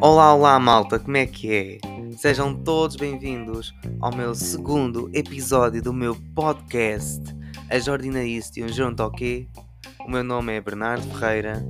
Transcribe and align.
Olá, 0.00 0.34
olá 0.34 0.58
malta, 0.58 0.98
como 0.98 1.16
é 1.16 1.26
que 1.26 1.52
é? 1.52 1.78
Sejam 2.16 2.54
todos 2.54 2.96
bem-vindos 2.96 3.74
ao 4.00 4.14
meu 4.14 4.34
segundo 4.34 5.08
episódio 5.12 5.82
do 5.82 5.92
meu 5.92 6.16
podcast, 6.34 7.22
A 7.70 7.78
Jardinarice 7.78 8.52
de 8.52 8.64
um 8.64 8.68
Gerontoquê. 8.68 9.48
O 10.06 10.10
meu 10.10 10.24
nome 10.24 10.54
é 10.56 10.60
Bernardo 10.60 11.06
Ferreira 11.08 11.64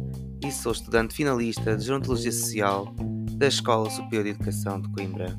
e 0.44 0.50
sou 0.50 0.72
estudante 0.72 1.14
finalista 1.14 1.76
de 1.76 1.84
Gerontologia 1.84 2.32
Social 2.32 2.94
da 3.32 3.46
Escola 3.46 3.90
Superior 3.90 4.24
de 4.24 4.30
Educação 4.30 4.80
de 4.80 4.88
Coimbra. 4.92 5.38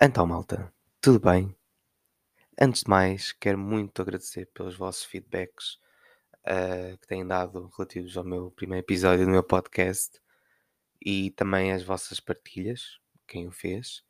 Então, 0.00 0.26
malta, 0.26 0.72
tudo 1.00 1.20
bem? 1.20 1.54
Antes 2.60 2.84
de 2.84 2.90
mais, 2.90 3.32
quero 3.32 3.58
muito 3.58 4.00
agradecer 4.00 4.46
pelos 4.54 4.76
vossos 4.76 5.02
feedbacks 5.02 5.74
uh, 6.46 6.96
que 6.98 7.06
têm 7.08 7.26
dado 7.26 7.68
relativos 7.76 8.16
ao 8.16 8.22
meu 8.22 8.48
primeiro 8.52 8.84
episódio 8.84 9.24
do 9.24 9.30
meu 9.30 9.42
podcast 9.42 10.20
e 11.04 11.32
também 11.32 11.72
as 11.72 11.82
vossas 11.82 12.20
partilhas, 12.20 13.00
quem 13.26 13.48
o 13.48 13.50
fez, 13.50 14.04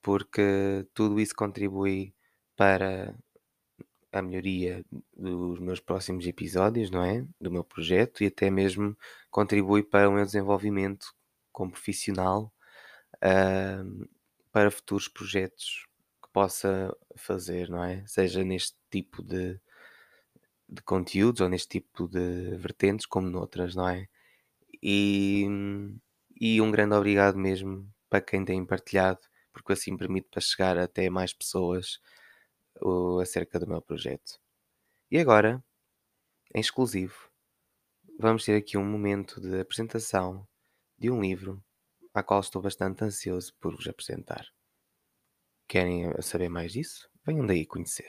porque 0.00 0.86
tudo 0.94 1.18
isso 1.18 1.34
contribui 1.34 2.14
para 2.56 3.12
a 4.12 4.22
melhoria 4.22 4.84
dos 5.16 5.58
meus 5.58 5.80
próximos 5.80 6.24
episódios, 6.28 6.92
não 6.92 7.02
é? 7.02 7.26
Do 7.40 7.50
meu 7.50 7.64
projeto 7.64 8.22
e 8.22 8.28
até 8.28 8.50
mesmo 8.50 8.96
contribui 9.32 9.82
para 9.82 10.08
o 10.08 10.12
meu 10.12 10.24
desenvolvimento 10.24 11.12
como 11.50 11.72
profissional 11.72 12.52
uh, 13.16 14.08
para 14.52 14.70
futuros 14.70 15.08
projetos 15.08 15.89
possa 16.32 16.96
fazer, 17.16 17.68
não 17.68 17.82
é? 17.84 18.04
Seja 18.06 18.44
neste 18.44 18.76
tipo 18.90 19.22
de, 19.22 19.60
de 20.68 20.82
conteúdos 20.82 21.40
ou 21.40 21.48
neste 21.48 21.80
tipo 21.80 22.08
de 22.08 22.56
vertentes, 22.56 23.06
como 23.06 23.28
noutras, 23.28 23.74
não 23.74 23.88
é? 23.88 24.08
E, 24.82 25.46
e 26.40 26.60
um 26.60 26.70
grande 26.70 26.94
obrigado 26.94 27.36
mesmo 27.38 27.88
para 28.08 28.20
quem 28.20 28.44
tem 28.44 28.64
partilhado, 28.64 29.20
porque 29.52 29.72
assim 29.72 29.96
permite 29.96 30.28
para 30.30 30.40
chegar 30.40 30.78
até 30.78 31.10
mais 31.10 31.32
pessoas 31.32 32.00
o, 32.80 33.18
acerca 33.20 33.58
do 33.58 33.66
meu 33.66 33.82
projeto. 33.82 34.40
E 35.10 35.18
agora, 35.18 35.62
em 36.54 36.60
exclusivo, 36.60 37.30
vamos 38.18 38.44
ter 38.44 38.56
aqui 38.56 38.76
um 38.78 38.84
momento 38.84 39.40
de 39.40 39.60
apresentação 39.60 40.46
de 40.98 41.10
um 41.10 41.20
livro 41.20 41.62
a 42.14 42.22
qual 42.22 42.40
estou 42.40 42.62
bastante 42.62 43.04
ansioso 43.04 43.54
por 43.60 43.74
vos 43.74 43.86
apresentar. 43.86 44.46
Querem 45.70 46.12
saber 46.20 46.48
mais 46.48 46.72
disso? 46.72 47.08
Venham 47.24 47.46
daí 47.46 47.64
conhecer. 47.64 48.08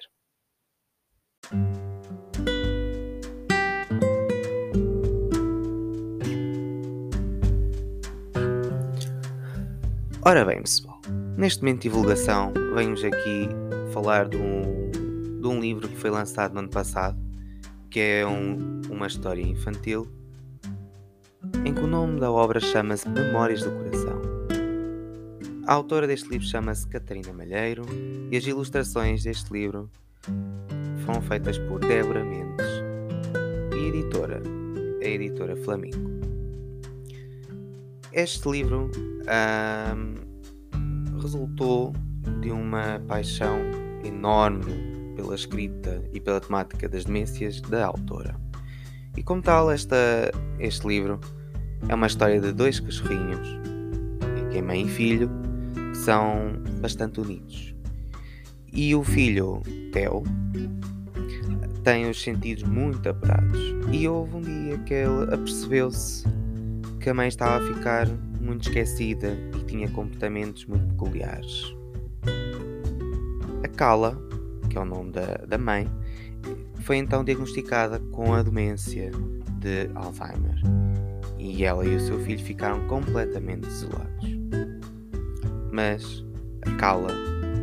Ora 10.23 10.44
bem, 10.44 10.59
pessoal, 10.64 11.00
neste 11.38 11.62
momento 11.62 11.84
de 11.84 11.84
divulgação, 11.84 12.52
venho-vos 12.73 13.04
aqui 13.04 13.48
falar 13.94 14.28
de 14.28 14.38
um, 14.38 14.89
de 15.39 15.48
um 15.48 15.59
livro 15.59 15.88
que 15.88 15.98
foi 15.98 16.09
lançado 16.09 16.54
no 16.54 16.62
ano 16.62 16.70
passado, 16.70 17.16
que 17.92 18.00
é 18.00 18.26
um, 18.26 18.82
uma 18.89 19.06
história 19.06 19.44
infantil, 19.44 20.12
em 21.64 21.76
que 21.76 21.82
o 21.82 21.86
nome 21.86 22.20
da 22.20 22.32
obra 22.32 22.59
chama-se 22.59 23.08
Memórias 23.08 23.62
do 23.62 23.70
Coração. 23.70 24.11
A 25.72 25.73
autora 25.73 26.05
deste 26.05 26.27
livro 26.27 26.45
chama-se 26.45 26.86
Catarina 26.86 27.31
Malheiro 27.31 27.86
e 28.30 28.36
as 28.36 28.45
ilustrações 28.45 29.23
deste 29.23 29.53
livro 29.53 29.89
foram 31.05 31.22
feitas 31.22 31.58
por 31.59 31.80
Débora 31.80 32.25
Mendes 32.25 32.67
e 33.73 33.88
editora, 33.88 34.44
a 35.02 35.05
editora 35.05 35.55
Flamingo. 35.55 36.11
Este 38.11 38.49
livro 38.49 38.92
resultou 41.21 41.93
de 42.42 42.52
uma 42.52 43.02
paixão 43.08 43.58
enorme 44.03 45.14
pela 45.15 45.36
escrita 45.36 46.03
e 46.11 46.20
pela 46.20 46.42
temática 46.42 46.89
das 46.89 47.05
demências 47.05 47.61
da 47.61 47.86
autora. 47.86 48.36
E 49.15 49.23
como 49.23 49.42
tal, 49.42 49.71
esta, 49.71 49.95
este 50.59 50.86
livro 50.86 51.17
é 51.88 51.95
uma 51.95 52.08
história 52.08 52.42
de 52.42 52.52
dois 52.52 52.77
cachorrinhos, 52.77 53.48
que 54.52 54.58
é 54.58 54.61
mãe 54.61 54.86
e 54.86 54.89
filho, 54.89 55.40
são 56.02 56.54
bastante 56.80 57.22
unidos. 57.22 57.76
E 58.73 58.95
o 58.95 59.04
filho, 59.04 59.62
Theo, 59.92 60.23
tem 61.84 62.10
os 62.10 62.22
sentidos 62.22 62.64
muito 62.64 63.08
apurados. 63.08 63.60
E 63.92 64.08
houve 64.08 64.36
um 64.36 64.42
dia 64.42 64.78
que 64.80 64.94
ele 64.94 65.34
apercebeu-se 65.34 66.23
que 67.00 67.10
a 67.10 67.14
mãe 67.14 67.28
estava 67.28 67.64
a 67.64 67.73
ficar 67.73 68.08
muito 68.39 68.67
esquecida 68.67 69.38
e 69.56 69.64
tinha 69.66 69.89
comportamentos 69.89 70.66
muito 70.66 70.86
peculiares. 70.94 71.76
A 73.64 73.68
Cala, 73.68 74.18
que 74.70 74.78
é 74.78 74.82
o 74.82 74.86
nome 74.86 75.12
da, 75.12 75.38
da 75.48 75.58
mãe, 75.58 75.88
foi 76.82 76.98
então 76.98 77.23
diagnosticada 77.23 78.00
com 78.12 78.33
a 78.33 78.42
demência 78.42 79.12
de 79.60 79.89
Alzheimer 79.94 80.60
e 81.38 81.64
ela 81.64 81.86
e 81.86 81.95
o 81.95 82.00
seu 82.00 82.20
filho 82.20 82.44
ficaram 82.44 82.88
completamente 82.88 83.68
isolados. 83.68 84.40
Mas 85.81 86.23
a 86.61 86.75
Cala 86.75 87.09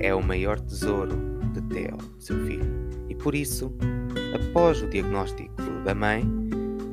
é 0.01 0.13
o 0.13 0.21
maior 0.21 0.59
tesouro 0.59 1.15
de 1.53 1.63
Theo, 1.73 1.97
seu 2.19 2.37
filho, 2.47 2.67
e 3.09 3.15
por 3.15 3.33
isso, 3.33 3.73
após 4.35 4.83
o 4.83 4.89
diagnóstico 4.89 5.55
da 5.85 5.95
mãe, 5.95 6.25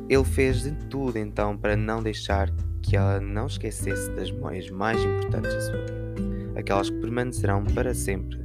ele 0.08 0.24
fez 0.24 0.62
de 0.62 0.72
tudo 0.88 1.18
então 1.18 1.58
para 1.58 1.76
não 1.76 2.04
deixar 2.04 2.52
que 2.84 2.96
ela 2.96 3.20
não 3.20 3.48
esquecesse 3.48 4.12
das 4.12 4.30
memórias 4.30 4.70
mais 4.70 5.04
importantes 5.04 5.52
da 5.52 5.62
sua 5.62 5.78
vida, 5.82 6.60
aquelas 6.60 6.92
que 6.92 7.00
permanecerão 7.00 7.64
para 7.64 7.96
sempre 7.96 8.40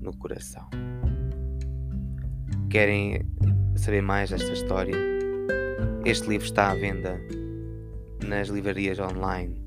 no 0.00 0.12
coração. 0.16 0.68
Querem 2.68 3.24
saber 3.76 4.02
mais 4.02 4.30
desta 4.30 4.52
história? 4.52 4.96
Este 6.04 6.28
livro 6.28 6.46
está 6.46 6.72
à 6.72 6.74
venda 6.74 7.20
nas 8.26 8.48
livrarias 8.48 8.98
online 8.98 9.62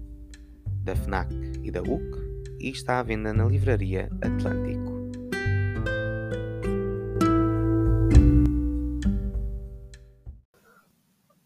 da 0.83 0.97
FNAC 0.97 1.33
e 1.63 1.71
da 1.71 1.81
UC 1.81 2.20
e 2.61 2.69
está 2.69 2.99
à 2.99 3.03
venda 3.03 3.33
na 3.33 3.45
livraria 3.45 4.09
Atlântico. 4.21 4.91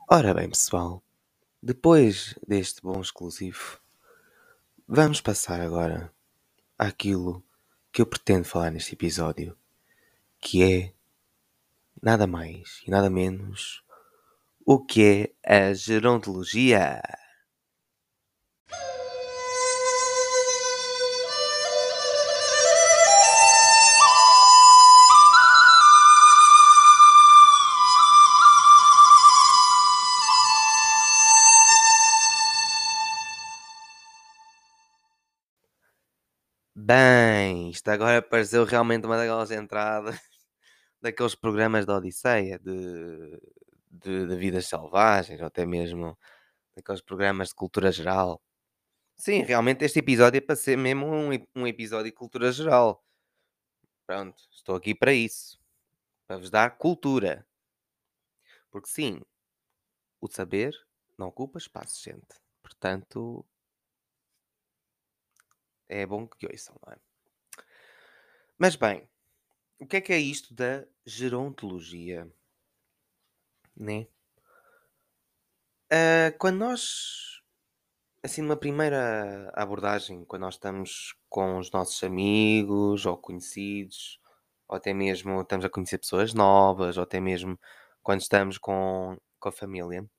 Ora 0.08 0.34
bem, 0.34 0.50
pessoal, 0.50 1.02
depois 1.64 2.36
deste 2.48 2.82
bom 2.82 3.02
exclusivo, 3.02 3.80
vamos 4.88 5.22
passar 5.22 5.60
agora 5.62 6.14
àquilo 6.78 7.44
que 7.92 8.02
eu 8.02 8.06
pretendo 8.06 8.46
falar 8.46 8.72
neste 8.72 8.94
episódio, 8.94 9.58
que 10.40 10.62
é 10.62 10.94
nada 12.02 12.28
mais 12.28 12.84
e 12.86 12.92
nada 12.92 13.10
menos 13.10 13.84
o 14.66 14.84
que 14.84 15.34
é 15.44 15.70
a 15.70 15.74
gerontologia. 15.74 17.02
Bem, 36.78 37.70
isto 37.70 37.88
agora 37.90 38.22
pareceu 38.22 38.66
realmente 38.66 39.06
uma 39.06 39.16
daquelas 39.18 39.50
entradas 39.52 40.20
daqueles 41.02 41.36
programas 41.36 41.86
da 41.86 41.98
Odisseia 41.98 42.60
de, 42.60 43.40
de, 43.92 44.28
de 44.28 44.36
vidas 44.36 44.68
selvagens, 44.68 45.40
ou 45.42 45.48
até 45.48 45.66
mesmo 45.66 46.18
daqueles 46.76 47.02
programas 47.02 47.50
de 47.50 47.56
cultura 47.56 47.92
geral. 47.92 48.42
Sim, 49.18 49.44
realmente 49.44 49.86
este 49.86 50.00
episódio 50.00 50.40
é 50.40 50.42
para 50.42 50.56
ser 50.56 50.78
mesmo 50.78 51.08
um, 51.08 51.30
um 51.56 51.68
episódio 51.68 52.06
de 52.06 52.14
cultura 52.18 52.52
geral. 52.52 53.04
Pronto, 54.08 54.44
estou 54.52 54.76
aqui 54.76 54.96
para 54.96 55.14
isso. 55.14 55.60
Para 56.28 56.38
vos 56.40 56.50
dar 56.50 56.78
cultura. 56.78 57.46
Porque 58.70 58.88
sim, 58.90 59.22
o 60.22 60.28
saber 60.28 60.74
não 61.18 61.28
ocupa 61.28 61.58
espaço, 61.58 62.04
gente. 62.04 62.36
Portanto, 62.62 63.46
é 65.90 66.06
bom 66.06 66.28
que 66.28 66.48
ouçam, 66.48 66.76
não 66.86 66.94
é? 66.94 66.98
Mas 68.58 68.76
bem, 68.76 69.08
o 69.80 69.86
que 69.86 69.98
é 69.98 70.02
que 70.02 70.14
é 70.14 70.20
isto 70.20 70.54
da 70.54 70.86
gerontologia? 71.06 72.32
Né? 73.76 74.08
Uh, 75.92 76.38
quando 76.40 76.58
nós, 76.58 77.42
assim, 78.24 78.42
numa 78.42 78.56
primeira 78.58 79.52
abordagem, 79.54 80.24
quando 80.26 80.44
nós 80.44 80.56
estamos 80.56 81.16
com 81.30 81.58
os 81.58 81.72
nossos 81.72 82.02
amigos 82.04 83.06
ou 83.06 83.18
conhecidos, 83.18 84.20
ou 84.68 84.78
até 84.78 84.94
mesmo 84.94 85.42
estamos 85.42 85.66
a 85.66 85.70
conhecer 85.70 85.98
pessoas 85.98 86.34
novas, 86.34 86.98
ou 86.98 87.04
até 87.04 87.20
mesmo 87.20 87.60
quando 88.02 88.22
estamos 88.22 88.58
com, 88.58 89.18
com 89.40 89.50
a 89.50 89.52
família, 89.52 90.10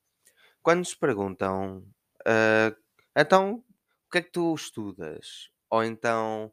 quando 0.62 0.80
nos 0.80 0.94
perguntam, 0.94 1.84
ah, 2.26 2.76
então, 3.16 3.64
o 4.06 4.10
que 4.10 4.18
é 4.18 4.22
que 4.22 4.30
tu 4.30 4.54
estudas? 4.54 5.50
Ou 5.70 5.84
então, 5.84 6.52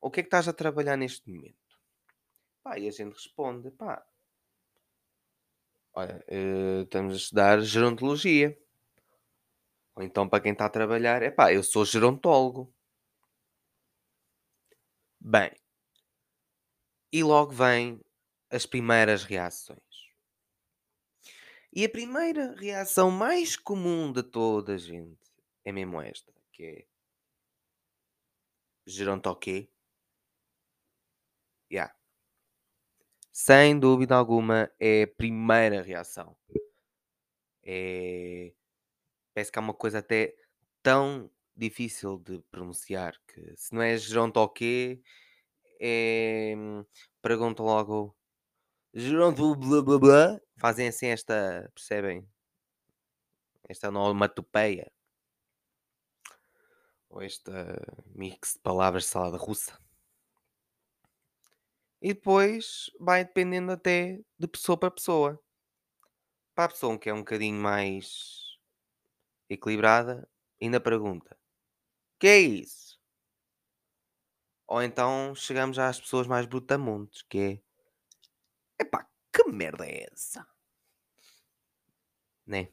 o 0.00 0.10
que 0.10 0.20
é 0.20 0.22
que 0.22 0.28
estás 0.28 0.48
a 0.48 0.52
trabalhar 0.52 0.96
neste 0.96 1.30
momento? 1.30 1.56
Pá, 2.62 2.78
e 2.78 2.88
a 2.88 2.90
gente 2.90 3.14
responde, 3.14 3.70
pá, 3.70 4.04
olha, 5.94 6.24
eh, 6.28 6.82
estamos 6.82 7.14
a 7.14 7.16
estudar 7.16 7.60
gerontologia. 7.60 8.58
Ou 9.96 10.02
então, 10.02 10.28
para 10.28 10.40
quem 10.42 10.52
está 10.52 10.66
a 10.66 10.70
trabalhar, 10.70 11.22
é 11.22 11.30
pá, 11.30 11.52
eu 11.52 11.62
sou 11.62 11.84
gerontólogo. 11.84 12.72
Bem, 15.20 15.50
e 17.12 17.22
logo 17.22 17.52
vêm 17.52 18.00
as 18.50 18.66
primeiras 18.66 19.24
reações. 19.24 19.80
E 21.72 21.84
a 21.84 21.88
primeira 21.88 22.54
reação 22.54 23.10
mais 23.10 23.56
comum 23.56 24.12
de 24.12 24.22
toda 24.22 24.74
a 24.74 24.78
gente 24.78 25.18
é 25.64 25.72
mesmo 25.72 26.00
esta, 26.00 26.32
que 26.52 26.62
é 26.62 26.86
geronto 28.86 29.30
o 29.30 29.36
quê? 29.36 29.68
Yeah. 31.70 31.94
Sem 33.32 33.78
dúvida 33.78 34.14
alguma 34.14 34.70
é 34.78 35.02
a 35.02 35.08
primeira 35.08 35.82
reação. 35.82 36.36
É... 37.62 38.52
Parece 39.34 39.50
que 39.50 39.58
é 39.58 39.62
uma 39.62 39.74
coisa 39.74 39.98
até 39.98 40.36
tão 40.82 41.30
difícil 41.56 42.18
de 42.18 42.40
pronunciar 42.50 43.20
que 43.26 43.56
se 43.56 43.74
não 43.74 43.82
é 43.82 43.96
geronto 43.96 44.38
o 44.38 44.48
quê, 44.48 45.00
é... 45.80 46.54
pergunta 47.22 47.62
logo 47.62 48.16
geronto 48.94 49.56
blá 49.56 49.82
blá 49.82 49.98
blá. 49.98 50.40
Fazem 50.56 50.88
assim 50.88 51.06
esta, 51.08 51.70
percebem? 51.74 52.28
Esta 53.68 53.88
onomatopeia. 53.88 54.92
Ou 57.14 57.22
esta 57.22 57.80
mix 58.12 58.54
de 58.54 58.58
palavras 58.58 59.04
de 59.04 59.10
salada 59.10 59.36
russa. 59.36 59.78
E 62.02 62.12
depois 62.12 62.90
vai 62.98 63.24
dependendo 63.24 63.70
até 63.70 64.20
de 64.36 64.48
pessoa 64.48 64.76
para 64.76 64.90
pessoa. 64.90 65.40
Para 66.56 66.64
a 66.64 66.68
pessoa 66.70 66.98
que 66.98 67.08
é 67.08 67.14
um 67.14 67.20
bocadinho 67.20 67.56
mais 67.60 68.58
equilibrada, 69.48 70.28
ainda 70.60 70.80
pergunta: 70.80 71.38
que 72.18 72.26
é 72.26 72.38
isso? 72.40 72.98
Ou 74.66 74.82
então 74.82 75.36
chegamos 75.36 75.78
às 75.78 76.00
pessoas 76.00 76.26
mais 76.26 76.46
brutamontes, 76.46 77.22
que 77.22 77.38
é 77.38 78.82
epá, 78.82 79.08
que 79.32 79.44
merda 79.44 79.86
é 79.86 80.08
essa? 80.12 80.44
Né? 82.44 82.72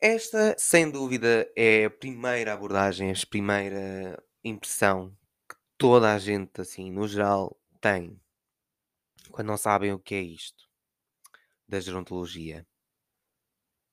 Esta, 0.00 0.54
sem 0.58 0.90
dúvida, 0.90 1.50
é 1.56 1.84
a 1.86 1.90
primeira 1.90 2.52
abordagem, 2.52 3.10
a 3.10 3.14
primeira 3.28 4.22
impressão 4.44 5.10
que 5.48 5.56
toda 5.78 6.14
a 6.14 6.18
gente, 6.18 6.60
assim, 6.60 6.90
no 6.90 7.08
geral, 7.08 7.60
tem 7.80 8.20
quando 9.30 9.46
não 9.48 9.56
sabem 9.56 9.90
o 9.92 9.98
que 9.98 10.14
é 10.14 10.20
isto 10.20 10.68
da 11.68 11.80
gerontologia. 11.80 12.66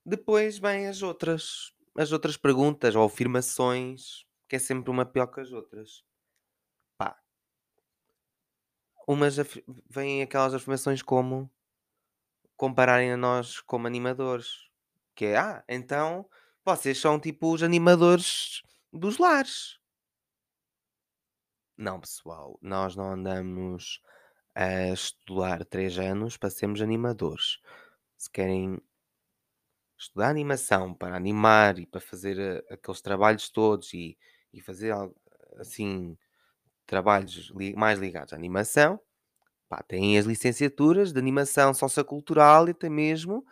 Depois 0.06 0.58
vêm 0.58 0.88
as 0.88 1.02
outras, 1.02 1.74
as 1.98 2.12
outras 2.12 2.38
perguntas 2.38 2.96
ou 2.96 3.04
afirmações, 3.06 4.24
que 4.48 4.56
é 4.56 4.60
sempre 4.60 4.92
uma 4.92 5.06
pior 5.06 5.28
que 5.28 5.42
as 5.42 5.52
outras. 5.52 6.04
Pá. 6.98 7.18
Umas 9.08 9.36
vêm 9.90 10.22
aquelas 10.22 10.54
afirmações 10.54 11.02
como 11.02 11.50
compararem 12.58 13.14
a 13.14 13.18
nós 13.18 13.62
como 13.62 13.88
animadores. 13.88 14.65
Que 15.16 15.26
é, 15.26 15.38
ah, 15.38 15.64
então 15.68 16.28
vocês 16.64 17.00
são 17.00 17.20
tipo 17.20 17.54
os 17.54 17.64
animadores 17.64 18.62
dos 18.92 19.18
lares. 19.18 19.80
Não, 21.78 22.00
pessoal, 22.00 22.58
nós 22.62 22.96
não 22.96 23.12
andamos 23.12 24.02
a 24.54 24.94
estudar 24.94 25.66
3 25.66 26.00
anos 26.00 26.38
para 26.38 26.50
sermos 26.50 26.82
animadores. 26.82 27.60
Se 28.18 28.30
querem 28.30 28.82
estudar 29.98 30.30
animação 30.30 30.94
para 30.94 31.16
animar 31.16 31.80
e 31.80 31.86
para 31.86 32.02
fazer 32.02 32.38
uh, 32.38 32.74
aqueles 32.74 33.02
trabalhos 33.02 33.50
todos 33.50 33.94
e, 33.94 34.18
e 34.54 34.62
fazer 34.62 34.94
assim 35.58 36.18
trabalhos 36.86 37.52
li 37.56 37.76
mais 37.76 38.00
ligados 38.00 38.34
à 38.34 38.36
animação, 38.36 39.00
pá, 39.68 39.84
têm 39.84 40.18
as 40.18 40.26
licenciaturas 40.26 41.12
de 41.12 41.20
animação 41.20 41.74
sociocultural 41.74 42.68
e 42.68 42.72
até 42.72 42.90
mesmo 42.90 43.46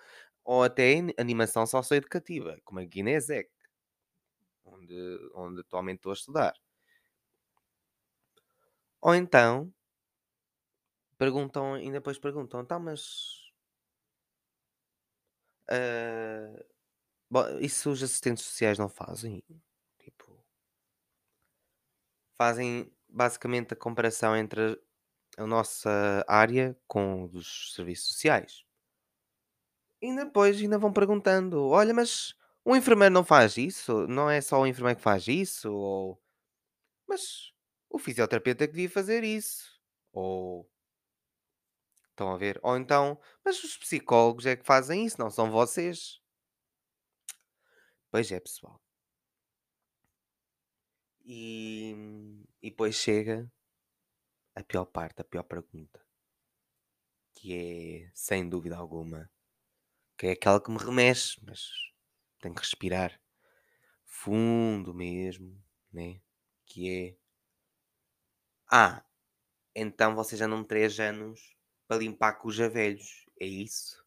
ou 0.44 0.64
até 0.64 0.96
animação 1.18 1.66
socioeducativa, 1.66 2.60
como 2.64 2.80
a 2.80 2.86
Guiné-Zec, 2.86 3.50
onde, 4.66 4.96
onde 5.36 5.62
atualmente 5.62 5.98
estou 5.98 6.12
a 6.12 6.14
estudar. 6.16 6.54
Ou 9.02 9.14
então, 9.14 9.74
perguntam, 11.18 11.78
e 11.78 11.92
depois 11.92 12.18
perguntam, 12.18 12.66
tá, 12.66 12.80
mas. 12.80 13.42
Uh, 15.70 16.64
bom, 17.30 17.60
isso 17.60 17.92
os 17.92 18.04
assistentes 18.04 18.44
sociais 18.44 18.78
não 18.78 18.90
fazem? 18.90 19.44
Tipo, 20.00 20.38
fazem 22.38 22.92
basicamente 23.08 23.74
a 23.74 23.78
comparação 23.78 24.36
entre 24.36 24.80
a 25.38 25.46
nossa 25.48 26.24
área 26.28 26.78
com 26.88 27.26
os 27.34 27.74
serviços 27.74 28.10
sociais. 28.10 28.66
E 30.04 30.14
depois 30.14 30.60
ainda 30.60 30.78
vão 30.78 30.92
perguntando: 30.92 31.70
olha, 31.70 31.94
mas 31.94 32.36
o 32.66 32.76
enfermeiro 32.76 33.14
não 33.14 33.24
faz 33.24 33.56
isso? 33.56 34.06
Não 34.06 34.30
é 34.30 34.42
só 34.42 34.60
o 34.60 34.68
enfermeiro 34.68 34.98
que 34.98 35.04
faz 35.04 35.26
isso? 35.30 35.72
Ou 35.72 36.22
mas 37.08 37.54
o 37.90 37.98
fisioterapeuta 37.98 38.68
que 38.68 38.74
devia 38.74 38.90
fazer 38.90 39.24
isso? 39.24 39.82
Ou 40.12 40.70
estão 42.10 42.34
a 42.34 42.38
ver? 42.38 42.60
Ou 42.62 42.76
então, 42.76 43.18
mas 43.46 43.64
os 43.64 43.78
psicólogos 43.78 44.46
é 44.46 44.58
que 44.58 44.66
fazem 44.66 45.06
isso, 45.06 45.20
não 45.20 45.30
são 45.30 45.50
vocês? 45.50 46.22
Pois 48.12 48.30
é, 48.30 48.40
pessoal. 48.42 48.82
E, 51.26 51.96
e 52.62 52.70
depois 52.70 52.96
chega 52.96 53.50
a 54.54 54.62
pior 54.64 54.86
parte, 54.86 55.22
a 55.22 55.24
pior 55.24 55.44
pergunta, 55.44 56.06
que 57.34 57.54
é, 58.06 58.12
sem 58.14 58.50
dúvida 58.50 58.76
alguma, 58.76 59.32
que 60.18 60.28
é 60.28 60.32
aquela 60.32 60.62
que 60.62 60.72
me 60.72 60.78
remexe, 60.78 61.40
mas 61.46 61.70
tenho 62.42 62.56
que 62.56 62.62
respirar 62.62 63.20
fundo 64.06 64.94
mesmo, 64.94 65.62
né? 65.92 66.22
Que 66.66 66.90
é 66.90 67.18
Ah, 68.72 69.04
então 69.76 70.16
vocês 70.16 70.42
não 70.42 70.64
3 70.64 71.00
anos 71.00 71.56
para 71.88 71.98
limpar 71.98 72.34
cuja 72.34 72.70
velhos, 72.70 73.26
é 73.40 73.46
isso? 73.46 74.04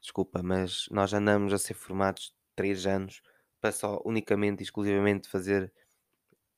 Desculpa, 0.00 0.42
mas 0.42 0.88
nós 0.90 1.12
andamos 1.12 1.52
a 1.52 1.58
ser 1.58 1.74
formados 1.74 2.34
3 2.56 2.86
anos 2.86 3.22
para 3.60 3.72
só 3.72 4.00
unicamente 4.04 4.60
e 4.60 4.64
exclusivamente 4.64 5.28
fazer 5.28 5.72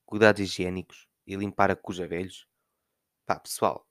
cuidados 0.06 0.40
higiênicos 0.40 1.08
e 1.26 1.36
limpar 1.36 1.70
a 1.70 1.76
cuja 1.76 2.06
velhos. 2.06 2.46
Pá, 3.26 3.38
pessoal, 3.40 3.89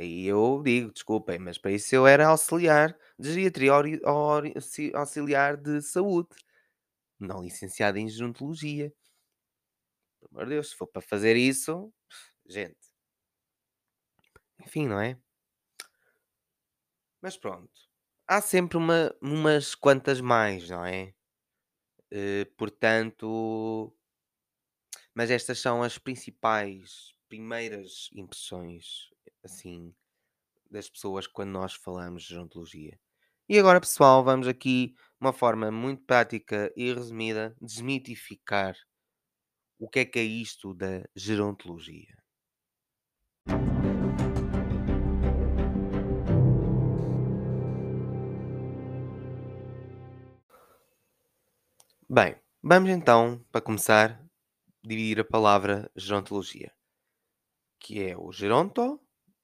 Aí 0.00 0.24
eu 0.26 0.62
digo, 0.64 0.90
desculpem, 0.90 1.38
mas 1.38 1.58
para 1.58 1.72
isso 1.72 1.94
eu 1.94 2.06
era 2.06 2.26
auxiliar 2.28 2.96
de 3.18 3.34
geriatria, 3.34 4.00
auxiliar 4.94 5.58
de 5.58 5.82
saúde, 5.82 6.30
não 7.20 7.42
licenciado 7.42 7.98
em 7.98 8.08
gerontologia. 8.08 8.94
Pelo 10.18 10.30
amor 10.32 10.44
de 10.46 10.54
Deus, 10.54 10.70
se 10.70 10.76
for 10.76 10.86
para 10.86 11.02
fazer 11.02 11.36
isso, 11.36 11.92
gente. 12.48 12.78
Enfim, 14.60 14.86
não 14.88 14.98
é? 15.00 15.18
Mas 17.20 17.36
pronto. 17.36 17.70
Há 18.26 18.40
sempre 18.40 18.78
uma, 18.78 19.14
umas 19.20 19.74
quantas 19.74 20.20
mais, 20.20 20.70
não 20.70 20.82
é? 20.82 21.12
Uh, 22.10 22.46
portanto, 22.56 23.94
mas 25.14 25.30
estas 25.30 25.58
são 25.58 25.82
as 25.82 25.98
principais 25.98 27.14
primeiras 27.28 28.08
impressões 28.12 29.10
assim, 29.42 29.94
das 30.70 30.88
pessoas 30.88 31.26
quando 31.26 31.50
nós 31.50 31.74
falamos 31.74 32.22
de 32.22 32.28
gerontologia. 32.30 32.98
E 33.48 33.58
agora, 33.58 33.80
pessoal, 33.80 34.22
vamos 34.22 34.46
aqui, 34.46 34.94
uma 35.20 35.32
forma 35.32 35.70
muito 35.70 36.04
prática 36.04 36.72
e 36.76 36.92
resumida, 36.92 37.56
desmitificar 37.60 38.76
o 39.78 39.88
que 39.88 40.00
é 40.00 40.04
que 40.04 40.18
é 40.18 40.22
isto 40.22 40.72
da 40.72 41.02
gerontologia. 41.16 42.16
Bem, 52.08 52.36
vamos 52.62 52.90
então, 52.90 53.44
para 53.50 53.60
começar, 53.60 54.20
dividir 54.82 55.20
a 55.20 55.24
palavra 55.24 55.90
gerontologia, 55.96 56.72
que 57.78 58.02
é 58.02 58.16
o 58.16 58.32
geronto 58.32 59.00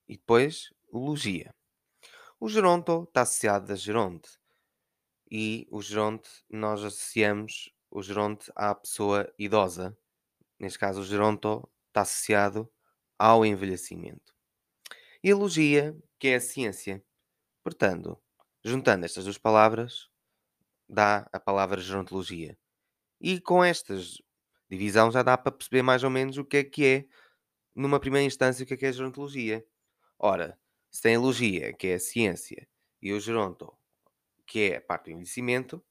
e 0.08 0.16
depois 0.16 0.72
logia. 0.92 1.54
O 2.38 2.48
geronto 2.48 3.04
está 3.04 3.22
associado 3.22 3.72
a 3.72 3.76
geronte 3.76 4.38
e 5.30 5.66
o 5.70 5.82
geronte 5.82 6.28
nós 6.50 6.84
associamos 6.84 7.70
o 7.90 8.02
geronte 8.02 8.50
à 8.54 8.74
pessoa 8.74 9.32
idosa. 9.38 9.96
Neste 10.58 10.78
caso, 10.78 11.00
o 11.00 11.04
geronto 11.04 11.68
está 11.88 12.02
associado 12.02 12.70
ao 13.18 13.44
envelhecimento. 13.44 14.34
E 15.22 15.30
a 15.30 15.36
logia, 15.36 15.96
que 16.18 16.28
é 16.28 16.36
a 16.36 16.40
ciência. 16.40 17.02
Portanto, 17.62 18.20
juntando 18.64 19.04
estas 19.04 19.24
duas 19.24 19.38
palavras, 19.38 20.08
dá 20.88 21.28
a 21.32 21.40
palavra 21.40 21.80
gerontologia. 21.80 22.56
E 23.20 23.40
com 23.40 23.64
estas 23.64 24.18
divisão 24.68 25.10
já 25.10 25.22
dá 25.22 25.36
para 25.38 25.52
perceber 25.52 25.82
mais 25.82 26.02
ou 26.04 26.10
menos 26.10 26.38
o 26.38 26.44
que 26.44 26.58
é 26.58 26.64
que 26.64 26.84
é, 26.84 27.06
numa 27.74 28.00
primeira 28.00 28.26
instância, 28.26 28.64
o 28.64 28.66
que 28.66 28.74
é 28.74 28.76
que 28.76 28.86
é 28.86 28.92
gerontologia. 28.92 29.64
Ora, 30.18 30.58
se 30.90 31.02
tem 31.02 31.16
a 31.16 31.20
logia, 31.20 31.72
que 31.72 31.88
é 31.88 31.94
a 31.94 32.00
ciência, 32.00 32.68
e 33.02 33.12
o 33.12 33.20
geronto, 33.20 33.72
que 34.46 34.70
é 34.70 34.76
a 34.76 34.80
parte 34.80 35.04
do 35.04 35.10
envelhecimento, 35.10 35.84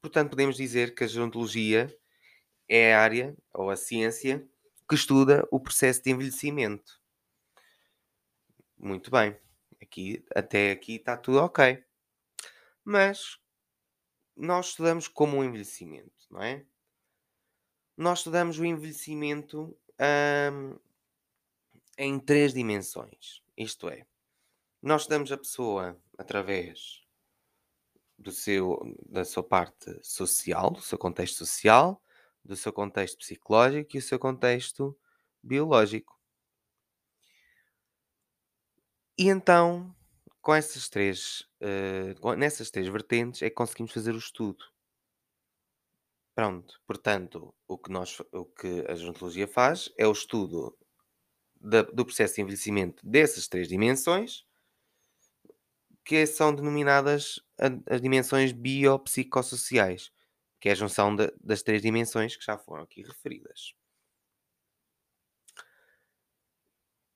portanto 0.00 0.30
podemos 0.30 0.56
dizer 0.56 0.94
que 0.94 1.04
a 1.04 1.06
gerontologia 1.06 1.94
é 2.68 2.94
a 2.94 3.00
área, 3.00 3.36
ou 3.52 3.70
a 3.70 3.76
ciência, 3.76 4.46
que 4.88 4.94
estuda 4.94 5.46
o 5.50 5.58
processo 5.58 6.02
de 6.02 6.10
envelhecimento. 6.10 7.00
Muito 8.78 9.10
bem. 9.10 9.36
Aqui, 9.80 10.24
até 10.34 10.70
aqui 10.70 10.96
está 10.96 11.16
tudo 11.16 11.38
ok. 11.38 11.82
Mas 12.84 13.38
nós 14.36 14.68
estudamos 14.68 15.08
como 15.08 15.38
o 15.38 15.44
envelhecimento, 15.44 16.26
não 16.30 16.42
é? 16.42 16.64
Nós 17.96 18.18
estudamos 18.18 18.58
o 18.58 18.64
envelhecimento 18.64 19.76
hum, 20.52 20.78
em 21.96 22.18
três 22.18 22.52
dimensões. 22.52 23.42
Isto 23.62 23.88
é, 23.88 24.04
nós 24.82 25.02
estudamos 25.02 25.30
a 25.30 25.38
pessoa 25.38 25.96
através 26.18 27.06
do 28.18 28.32
seu, 28.32 28.76
da 29.08 29.24
sua 29.24 29.44
parte 29.44 30.00
social, 30.02 30.72
do 30.72 30.80
seu 30.80 30.98
contexto 30.98 31.36
social, 31.36 32.02
do 32.44 32.56
seu 32.56 32.72
contexto 32.72 33.18
psicológico 33.18 33.96
e 33.96 34.00
do 34.00 34.04
seu 34.04 34.18
contexto 34.18 34.98
biológico. 35.40 36.18
E 39.16 39.28
então, 39.28 39.94
com 40.40 40.52
essas 40.52 40.88
três, 40.88 41.42
uh, 41.60 42.34
nessas 42.34 42.68
três 42.68 42.88
vertentes, 42.88 43.42
é 43.42 43.48
que 43.48 43.54
conseguimos 43.54 43.92
fazer 43.92 44.12
o 44.12 44.18
estudo. 44.18 44.64
Pronto, 46.34 46.80
portanto, 46.84 47.54
o 47.68 47.78
que, 47.78 47.92
nós, 47.92 48.18
o 48.32 48.44
que 48.44 48.84
a 48.88 48.96
gerontologia 48.96 49.46
faz 49.46 49.92
é 49.96 50.08
o 50.08 50.12
estudo 50.12 50.76
da, 51.62 51.82
do 51.82 52.04
processo 52.04 52.34
de 52.36 52.42
envelhecimento 52.42 53.06
dessas 53.06 53.48
três 53.48 53.68
dimensões, 53.68 54.44
que 56.04 56.26
são 56.26 56.54
denominadas 56.54 57.40
as 57.88 58.00
dimensões 58.00 58.52
biopsicossociais, 58.52 60.10
que 60.60 60.68
é 60.68 60.72
a 60.72 60.74
junção 60.74 61.14
de, 61.14 61.32
das 61.40 61.62
três 61.62 61.82
dimensões 61.82 62.36
que 62.36 62.44
já 62.44 62.58
foram 62.58 62.82
aqui 62.84 63.02
referidas. 63.02 63.74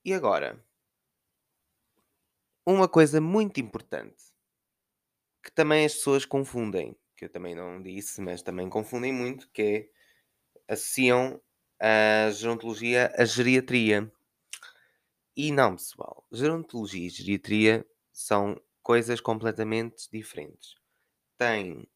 E 0.05 0.15
agora, 0.15 0.51
uma 2.67 2.89
coisa 2.89 3.21
muito 3.21 3.61
importante 3.61 4.25
que 5.43 5.51
também 5.53 5.85
as 5.87 5.95
pessoas 5.95 6.25
confundem, 6.25 6.97
que 7.17 7.25
eu 7.25 7.29
também 7.29 7.55
não 7.55 7.81
disse, 7.81 8.21
mas 8.21 8.43
também 8.43 8.69
confundem 8.69 9.13
muito, 9.13 9.49
que 9.51 9.63
é 10.69 10.75
associam 10.75 11.41
a 11.81 12.31
gerontologia 12.33 13.13
à 13.17 13.25
geriatria. 13.25 14.11
E 15.37 15.53
não, 15.53 15.77
pessoal, 15.77 16.27
gerontologia 16.33 17.07
e 17.07 17.11
geriatria 17.11 17.87
são 18.11 18.59
coisas 18.83 19.21
completamente 19.21 20.09
diferentes. 20.11 20.75
Tem 21.37 21.87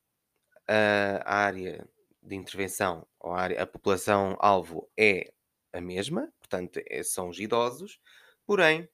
a 0.68 1.34
área 1.34 1.88
de 2.22 2.36
intervenção, 2.36 3.06
ou 3.18 3.32
a, 3.32 3.40
área, 3.40 3.62
a 3.62 3.66
população-alvo 3.66 4.88
é 4.96 5.32
a 5.72 5.80
mesma, 5.80 6.32
portanto, 6.38 6.80
é, 6.86 7.02
são 7.02 7.30
os 7.30 7.40
idosos, 7.40 7.98
porém, 8.46 8.88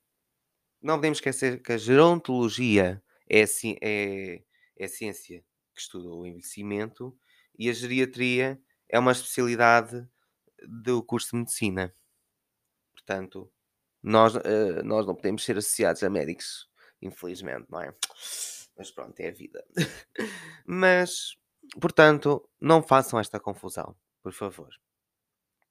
não 0.80 0.96
podemos 0.96 1.18
esquecer 1.18 1.60
que 1.62 1.72
a 1.72 1.78
gerontologia 1.78 3.02
é, 3.28 3.42
é, 3.82 4.42
é 4.78 4.84
a 4.84 4.88
ciência 4.88 5.44
que 5.74 5.80
estuda 5.80 6.08
o 6.08 6.24
envelhecimento 6.24 7.18
e 7.58 7.68
a 7.68 7.72
geriatria 7.72 8.60
é 8.88 8.98
uma 8.98 9.12
especialidade 9.12 10.06
do 10.66 11.02
curso 11.02 11.32
de 11.32 11.38
medicina. 11.38 11.94
Portanto, 12.94 13.52
nós, 14.06 14.36
uh, 14.36 14.84
nós 14.84 15.04
não 15.04 15.16
podemos 15.16 15.44
ser 15.44 15.58
associados 15.58 16.00
a 16.04 16.08
médicos, 16.08 16.70
infelizmente, 17.02 17.66
não 17.68 17.80
é? 17.82 17.92
Mas 18.78 18.88
pronto, 18.92 19.18
é 19.18 19.28
a 19.28 19.32
vida. 19.32 19.66
Mas, 20.64 21.36
portanto, 21.80 22.48
não 22.60 22.80
façam 22.84 23.18
esta 23.18 23.40
confusão, 23.40 23.96
por 24.22 24.32
favor. 24.32 24.72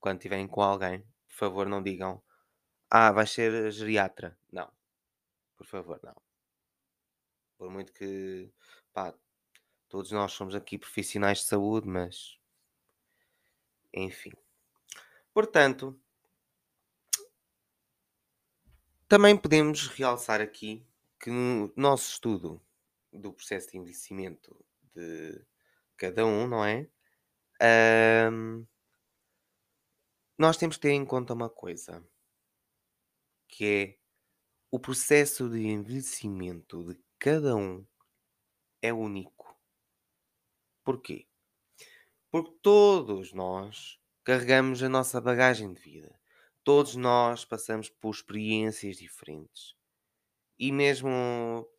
Quando 0.01 0.17
estiverem 0.17 0.49
com 0.49 0.61
alguém, 0.61 0.99
por 1.29 1.35
favor, 1.35 1.65
não 1.65 1.81
digam 1.81 2.21
Ah, 2.89 3.11
vai 3.13 3.25
ser 3.25 3.71
geriatra. 3.71 4.37
Não. 4.51 4.69
Por 5.55 5.65
favor, 5.65 5.97
não. 6.03 6.15
Por 7.57 7.69
muito 7.71 7.93
que 7.93 8.51
pá, 8.91 9.13
todos 9.87 10.11
nós 10.11 10.33
somos 10.33 10.55
aqui 10.55 10.77
profissionais 10.77 11.37
de 11.39 11.45
saúde, 11.45 11.87
mas 11.87 12.37
enfim. 13.93 14.33
Portanto, 15.33 15.97
também 19.07 19.37
podemos 19.37 19.87
realçar 19.87 20.41
aqui 20.41 20.85
que 21.19 21.29
no 21.29 21.71
nosso 21.75 22.11
estudo 22.11 22.61
do 23.11 23.31
processo 23.31 23.71
de 23.71 23.77
envelhecimento 23.77 24.55
de 24.93 25.41
cada 25.97 26.25
um, 26.25 26.47
não 26.47 26.63
é? 26.65 26.87
Nós 30.37 30.57
temos 30.57 30.75
que 30.75 30.81
ter 30.81 30.91
em 30.91 31.05
conta 31.05 31.33
uma 31.33 31.49
coisa, 31.49 32.05
que 33.47 33.65
é 33.65 33.97
o 34.69 34.79
processo 34.79 35.49
de 35.49 35.65
envelhecimento 35.65 36.83
de 36.83 36.99
cada 37.17 37.55
um 37.55 37.85
é 38.81 38.91
único. 38.91 39.57
Porquê? 40.83 41.27
Porque 42.29 42.51
todos 42.61 43.31
nós 43.31 43.97
carregamos 44.23 44.83
a 44.83 44.89
nossa 44.89 45.21
bagagem 45.21 45.73
de 45.73 45.81
vida. 45.81 46.19
Todos 46.65 46.95
nós 46.95 47.45
passamos 47.45 47.89
por 47.89 48.09
experiências 48.09 48.97
diferentes. 48.97 49.75
E 50.57 50.71
mesmo 50.71 51.69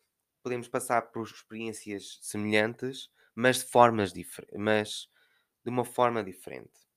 podemos 0.41 0.69
passar 0.69 1.11
por 1.11 1.27
experiências 1.27 2.19
semelhantes, 2.21 3.11
mas 3.35 3.59
de 3.59 3.65
formas 3.65 4.13
diferentes, 4.13 4.57
mas 4.57 5.09
de 5.61 5.69
uma 5.69 5.83
forma 5.83 6.23
diferente. 6.23 6.87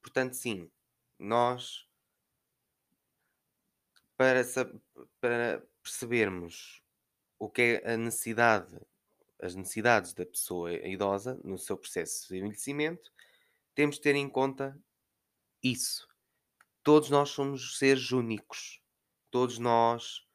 Portanto, 0.00 0.34
sim, 0.34 0.70
nós 1.18 1.88
para, 4.16 4.44
para 5.20 5.66
percebermos 5.82 6.80
o 7.40 7.50
que 7.50 7.80
é 7.82 7.94
a 7.94 7.96
necessidade, 7.96 8.80
as 9.42 9.56
necessidades 9.56 10.12
da 10.12 10.24
pessoa 10.24 10.72
idosa 10.72 11.40
no 11.42 11.58
seu 11.58 11.76
processo 11.76 12.28
de 12.28 12.38
envelhecimento, 12.38 13.12
temos 13.74 13.96
de 13.96 14.02
ter 14.02 14.14
em 14.14 14.28
conta 14.28 14.80
isso. 15.60 16.09
Todos 16.82 17.10
nós 17.10 17.30
somos 17.30 17.78
seres 17.78 18.10
únicos. 18.10 18.80
Todos 19.30 19.58
nós 19.58 20.26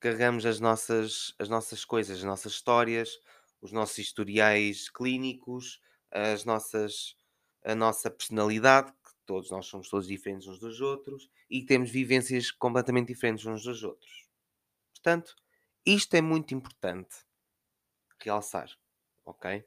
carregamos 0.00 0.44
as 0.44 0.60
nossas, 0.60 1.34
as 1.38 1.48
nossas 1.48 1.84
coisas, 1.84 2.18
as 2.18 2.24
nossas 2.24 2.52
histórias, 2.52 3.18
os 3.62 3.72
nossos 3.72 3.98
historiais 3.98 4.90
clínicos, 4.90 5.80
as 6.10 6.44
nossas, 6.44 7.16
a 7.64 7.74
nossa 7.74 8.10
personalidade, 8.10 8.92
que 8.92 9.14
todos 9.24 9.50
nós 9.50 9.66
somos 9.66 9.88
todos 9.88 10.06
diferentes 10.06 10.46
uns 10.48 10.58
dos 10.58 10.80
outros 10.80 11.30
e 11.48 11.64
temos 11.64 11.90
vivências 11.90 12.50
completamente 12.50 13.08
diferentes 13.08 13.46
uns 13.46 13.62
dos 13.62 13.82
outros. 13.84 14.26
Portanto, 14.92 15.36
isto 15.86 16.14
é 16.14 16.20
muito 16.20 16.54
importante 16.54 17.14
realçar, 18.20 18.68
ok? 19.24 19.64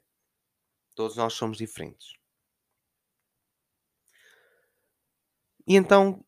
Todos 0.94 1.16
nós 1.16 1.32
somos 1.34 1.58
diferentes. 1.58 2.17
E 5.68 5.76
então, 5.76 6.24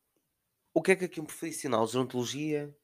o 0.74 0.82
que 0.82 0.92
é 0.92 0.96
que 0.96 1.06
aqui 1.06 1.18
um 1.18 1.24
profissional 1.24 1.86
de 1.86 1.92
gerontologia, 1.92 2.76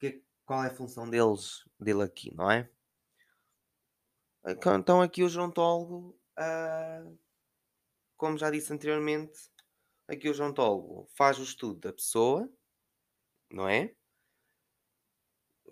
que, 0.00 0.24
qual 0.46 0.64
é 0.64 0.68
a 0.68 0.74
função 0.74 1.10
deles, 1.10 1.62
dele 1.78 2.02
aqui, 2.02 2.34
não 2.34 2.50
é? 2.50 2.70
Então 4.46 5.02
aqui 5.02 5.22
o 5.22 5.28
gerontólogo, 5.28 6.18
uh, 6.38 7.18
como 8.16 8.38
já 8.38 8.50
disse 8.50 8.72
anteriormente, 8.72 9.38
aqui 10.06 10.30
o 10.30 10.32
gerontólogo 10.32 11.06
faz 11.14 11.38
o 11.38 11.42
estudo 11.42 11.80
da 11.80 11.92
pessoa, 11.92 12.50
não 13.50 13.68
é? 13.68 13.94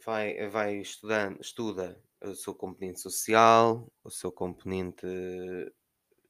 Vai, 0.04 0.46
vai 0.50 0.76
estudando, 0.76 1.40
estuda 1.40 1.98
o 2.22 2.34
seu 2.34 2.54
componente 2.54 3.00
social, 3.00 3.90
o 4.04 4.10
seu 4.10 4.30
componente 4.30 5.06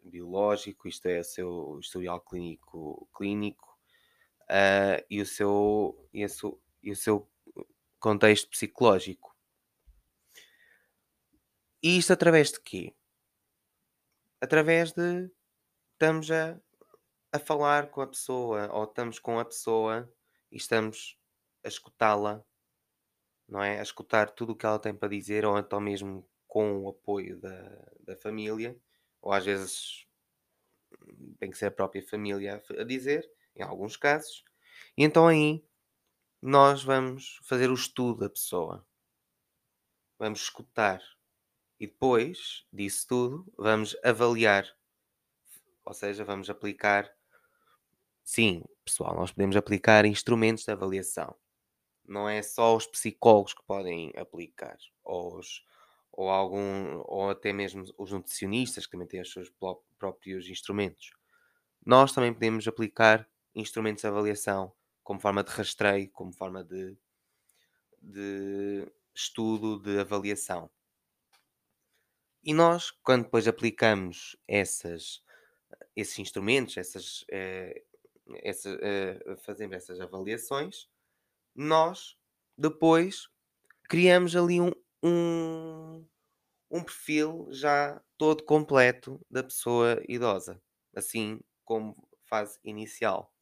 biológico, 0.06 0.88
isto 0.88 1.06
é, 1.06 1.20
o 1.20 1.24
seu 1.24 1.78
historial 1.80 2.20
clínico, 2.20 3.08
clínico 3.14 3.78
uh, 4.44 5.04
e, 5.10 5.20
o 5.20 5.26
seu, 5.26 6.08
e, 6.12 6.28
seu, 6.28 6.60
e 6.82 6.90
o 6.90 6.96
seu 6.96 7.28
contexto 7.98 8.48
psicológico. 8.48 9.34
E 11.82 11.98
isto 11.98 12.12
através 12.12 12.52
de 12.52 12.60
quê? 12.60 12.94
Através 14.40 14.92
de 14.92 15.30
estamos 15.92 16.30
a, 16.30 16.60
a 17.32 17.38
falar 17.38 17.90
com 17.90 18.00
a 18.00 18.06
pessoa, 18.06 18.70
ou 18.72 18.84
estamos 18.84 19.18
com 19.18 19.38
a 19.38 19.44
pessoa 19.44 20.12
e 20.50 20.56
estamos 20.56 21.18
a 21.64 21.68
escutá-la, 21.68 22.44
não 23.48 23.62
é? 23.62 23.78
A 23.78 23.82
escutar 23.82 24.30
tudo 24.30 24.52
o 24.52 24.56
que 24.56 24.66
ela 24.66 24.78
tem 24.78 24.94
para 24.94 25.08
dizer, 25.08 25.44
ou 25.44 25.58
então 25.58 25.80
mesmo 25.80 26.28
com 26.46 26.84
o 26.84 26.88
apoio 26.88 27.38
da, 27.38 27.92
da 28.00 28.16
família, 28.16 28.78
ou 29.26 29.32
às 29.32 29.44
vezes 29.44 30.06
tem 31.40 31.50
que 31.50 31.58
ser 31.58 31.66
a 31.66 31.70
própria 31.72 32.00
família 32.00 32.62
a 32.78 32.84
dizer, 32.84 33.28
em 33.56 33.62
alguns 33.62 33.96
casos. 33.96 34.44
E 34.96 35.02
então 35.02 35.26
aí 35.26 35.66
nós 36.40 36.84
vamos 36.84 37.40
fazer 37.42 37.68
o 37.68 37.74
estudo 37.74 38.20
da 38.20 38.30
pessoa. 38.30 38.86
Vamos 40.16 40.42
escutar. 40.42 41.02
E 41.80 41.88
depois 41.88 42.64
disso 42.72 43.08
tudo, 43.08 43.52
vamos 43.58 43.96
avaliar. 44.04 44.64
Ou 45.84 45.92
seja, 45.92 46.24
vamos 46.24 46.48
aplicar. 46.48 47.12
Sim, 48.22 48.62
pessoal, 48.84 49.16
nós 49.16 49.32
podemos 49.32 49.56
aplicar 49.56 50.06
instrumentos 50.06 50.64
de 50.64 50.70
avaliação. 50.70 51.34
Não 52.04 52.28
é 52.28 52.40
só 52.42 52.76
os 52.76 52.86
psicólogos 52.86 53.54
que 53.54 53.64
podem 53.64 54.12
aplicar, 54.16 54.78
ou, 55.02 55.36
os, 55.36 55.66
ou, 56.16 56.30
algum, 56.30 57.02
ou 57.04 57.30
até 57.30 57.52
mesmo 57.52 57.84
os 57.98 58.10
nutricionistas 58.10 58.86
que 58.86 58.92
também 58.92 59.06
têm 59.06 59.20
os 59.20 59.30
seus 59.30 59.52
próprios 59.98 60.48
instrumentos. 60.48 61.10
Nós 61.84 62.12
também 62.12 62.32
podemos 62.32 62.66
aplicar 62.66 63.28
instrumentos 63.54 64.02
de 64.02 64.08
avaliação 64.08 64.72
como 65.04 65.20
forma 65.20 65.44
de 65.44 65.50
rastreio, 65.50 66.10
como 66.10 66.32
forma 66.32 66.64
de, 66.64 66.96
de 68.00 68.90
estudo, 69.14 69.78
de 69.78 70.00
avaliação. 70.00 70.70
E 72.42 72.54
nós, 72.54 72.90
quando 73.02 73.24
depois 73.24 73.46
aplicamos 73.46 74.36
essas, 74.48 75.22
esses 75.94 76.18
instrumentos, 76.18 76.76
essas, 76.76 77.24
eh, 77.30 77.82
essa, 78.42 78.70
eh, 78.80 79.36
fazemos 79.44 79.76
essas 79.76 80.00
avaliações, 80.00 80.88
nós 81.54 82.16
depois 82.56 83.28
criamos 83.88 84.34
ali 84.36 84.60
um, 84.60 84.72
um, 85.06 86.06
um 86.70 86.82
perfil 86.84 87.48
já 87.50 88.02
todo 88.18 88.44
completo 88.44 89.20
da 89.30 89.42
pessoa 89.42 90.02
idosa, 90.08 90.60
assim 90.94 91.40
como 91.64 91.96
fase 92.24 92.58
inicial 92.64 93.32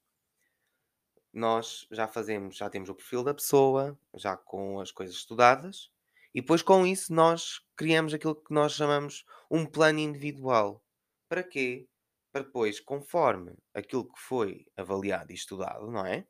nós 1.35 1.87
já 1.91 2.07
fazemos, 2.07 2.57
já 2.57 2.71
temos 2.71 2.89
o 2.89 2.95
perfil 2.95 3.25
da 3.25 3.35
pessoa, 3.35 3.99
já 4.15 4.37
com 4.37 4.79
as 4.79 4.93
coisas 4.93 5.17
estudadas, 5.17 5.91
e 6.33 6.41
depois 6.41 6.63
com 6.63 6.87
isso 6.87 7.13
nós 7.13 7.61
criamos 7.77 8.15
aquilo 8.15 8.37
que 8.37 8.55
nós 8.55 8.73
chamamos 8.73 9.25
um 9.51 9.67
plano 9.67 9.99
individual. 9.99 10.83
Para 11.29 11.43
quê? 11.43 11.89
Para 12.33 12.45
depois, 12.45 12.81
conforme 12.81 13.53
aquilo 13.73 14.05
que 14.05 14.19
foi 14.21 14.67
avaliado 14.77 15.33
e 15.33 15.35
estudado, 15.35 15.91
não 15.91 16.07
é? 16.07 16.27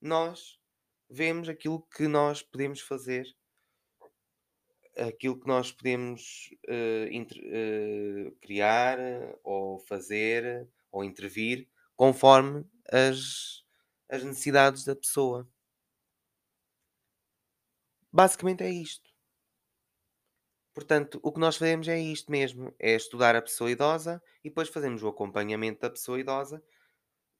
Nós 0.00 0.58
vemos 1.08 1.48
aquilo 1.48 1.82
que 1.82 2.06
nós 2.06 2.40
podemos 2.40 2.80
fazer, 2.80 3.26
aquilo 5.00 5.38
que 5.38 5.46
nós 5.46 5.72
podemos 5.72 6.50
uh, 6.68 7.12
inter, 7.12 7.38
uh, 7.38 8.32
criar, 8.40 8.98
ou 9.42 9.78
fazer, 9.80 10.68
ou 10.92 11.04
intervir, 11.04 11.68
conforme 11.96 12.64
as 12.92 13.60
as 14.10 14.24
necessidades 14.24 14.84
da 14.84 14.96
pessoa. 14.96 15.48
Basicamente 18.12 18.64
é 18.64 18.70
isto. 18.70 19.08
Portanto, 20.74 21.20
o 21.22 21.32
que 21.32 21.40
nós 21.40 21.56
fazemos 21.56 21.86
é 21.88 21.98
isto 21.98 22.30
mesmo: 22.30 22.74
é 22.78 22.94
estudar 22.94 23.36
a 23.36 23.42
pessoa 23.42 23.70
idosa 23.70 24.22
e 24.44 24.48
depois 24.48 24.68
fazemos 24.68 25.02
o 25.02 25.08
acompanhamento 25.08 25.80
da 25.80 25.90
pessoa 25.90 26.18
idosa 26.18 26.62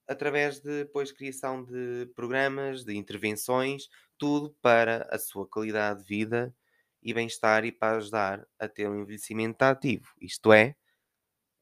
através 0.07 0.61
de 0.61 0.85
depois 0.85 1.13
criação 1.13 1.65
de 1.65 2.07
programas, 2.17 2.85
de 2.85 2.97
intervenções, 2.97 3.89
tudo 4.19 4.57
para 4.61 5.09
a 5.11 5.19
sua 5.19 5.47
qualidade 5.47 6.03
de 6.03 6.09
vida 6.09 6.55
e 7.03 7.15
bem-estar 7.15 7.65
e 7.65 7.73
para 7.73 7.99
ajudar 7.99 8.47
a 8.59 8.69
ter 8.69 8.89
um 8.89 9.01
envelhecimento 9.03 9.63
ativo. 9.63 10.09
Isto 10.21 10.53
é, 10.53 10.77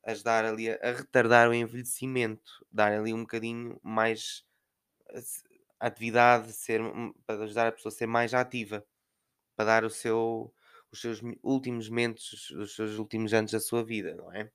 ajudar 0.04 0.44
ali 0.44 0.70
a, 0.70 0.76
a 0.82 0.92
retardar 0.92 1.48
o 1.48 1.54
envelhecimento, 1.54 2.66
dar 2.70 2.92
ali 2.92 3.12
um 3.14 3.22
bocadinho 3.22 3.78
mais 3.82 4.44
a 5.80 5.86
atividade 5.86 6.52
ser 6.52 6.80
para 7.26 7.44
ajudar 7.44 7.68
a 7.68 7.72
pessoa 7.72 7.92
a 7.92 7.96
ser 7.96 8.06
mais 8.06 8.34
ativa, 8.34 8.84
para 9.56 9.66
dar 9.66 9.84
o 9.84 9.90
seu, 9.90 10.54
os 10.92 11.00
seus 11.00 11.20
últimos 11.42 11.88
momentos, 11.88 12.50
os 12.52 12.74
seus 12.74 12.98
últimos 12.98 13.34
anos 13.34 13.52
da 13.52 13.60
sua 13.60 13.84
vida, 13.84 14.14
não 14.14 14.32
é? 14.32 14.50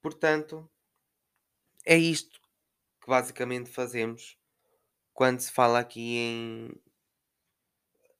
Portanto, 0.00 0.70
é 1.84 1.96
isto 1.96 2.40
que 3.00 3.08
basicamente 3.08 3.70
fazemos 3.70 4.38
quando 5.14 5.40
se 5.40 5.52
fala 5.52 5.80
aqui 5.80 6.16
em, 6.18 6.70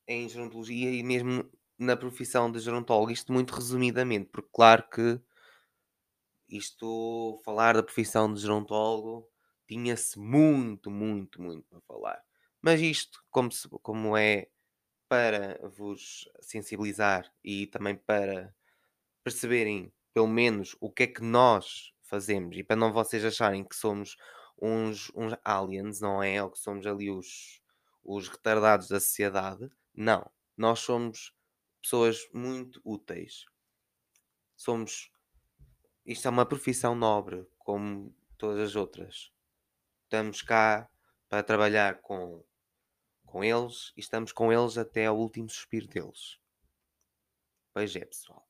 em 0.07 0.29
gerontologia 0.29 0.91
e 0.91 1.03
mesmo 1.03 1.51
na 1.79 1.97
profissão 1.97 2.51
de 2.51 2.59
gerontólogo, 2.61 3.11
isto 3.11 3.33
muito 3.33 3.55
resumidamente, 3.55 4.31
porque 4.31 4.49
claro 4.53 4.89
que 4.89 5.21
isto, 6.49 7.41
falar 7.45 7.75
da 7.75 7.83
profissão 7.83 8.33
de 8.33 8.41
gerontólogo 8.41 9.29
tinha-se 9.67 10.19
muito, 10.19 10.91
muito, 10.91 11.43
muito 11.43 11.67
para 11.69 11.81
falar. 11.81 12.23
Mas 12.63 12.81
isto, 12.81 13.23
como, 13.31 13.51
se, 13.51 13.69
como 13.83 14.17
é 14.17 14.49
para 15.09 15.61
vos 15.69 16.29
sensibilizar 16.41 17.31
e 17.45 17.67
também 17.67 17.97
para 17.97 18.55
perceberem 19.23 19.93
pelo 20.15 20.27
menos 20.29 20.77
o 20.81 20.91
que 20.91 21.05
é 21.05 21.07
que 21.07 21.23
nós 21.23 21.93
fazemos 22.03 22.57
e 22.57 22.65
para 22.65 22.77
não 22.77 22.93
vocês 22.93 23.25
acharem 23.25 23.65
que 23.65 23.77
somos 23.77 24.17
uns, 24.61 25.13
uns 25.15 25.35
aliens, 25.45 26.01
não 26.01 26.23
é? 26.23 26.43
Ou 26.43 26.51
que 26.51 26.59
somos 26.59 26.87
ali 26.87 27.11
os, 27.11 27.61
os 28.03 28.29
retardados 28.29 28.89
da 28.89 29.01
sociedade. 29.01 29.69
Não. 29.97 30.31
Nós 30.57 30.81
somos 30.81 31.35
pessoas 31.83 32.29
muito 32.33 32.81
úteis. 32.85 33.45
Somos. 34.57 35.11
Isto 36.05 36.29
é 36.29 36.31
uma 36.31 36.47
profissão 36.47 36.95
nobre, 36.95 37.47
como 37.59 38.15
todas 38.39 38.61
as 38.61 38.77
outras 38.77 39.33
estamos 40.07 40.41
cá 40.41 40.89
para 41.29 41.43
trabalhar 41.43 42.01
com, 42.01 42.45
com 43.25 43.45
eles 43.45 43.93
e 43.97 44.01
estamos 44.01 44.33
com 44.33 44.53
eles 44.53 44.79
até 44.79 45.07
ao 45.07 45.19
último 45.19 45.51
suspiro 45.51 45.87
deles. 45.89 46.39
Pois 47.73 47.95
é, 47.95 48.05
pessoal. 48.05 48.49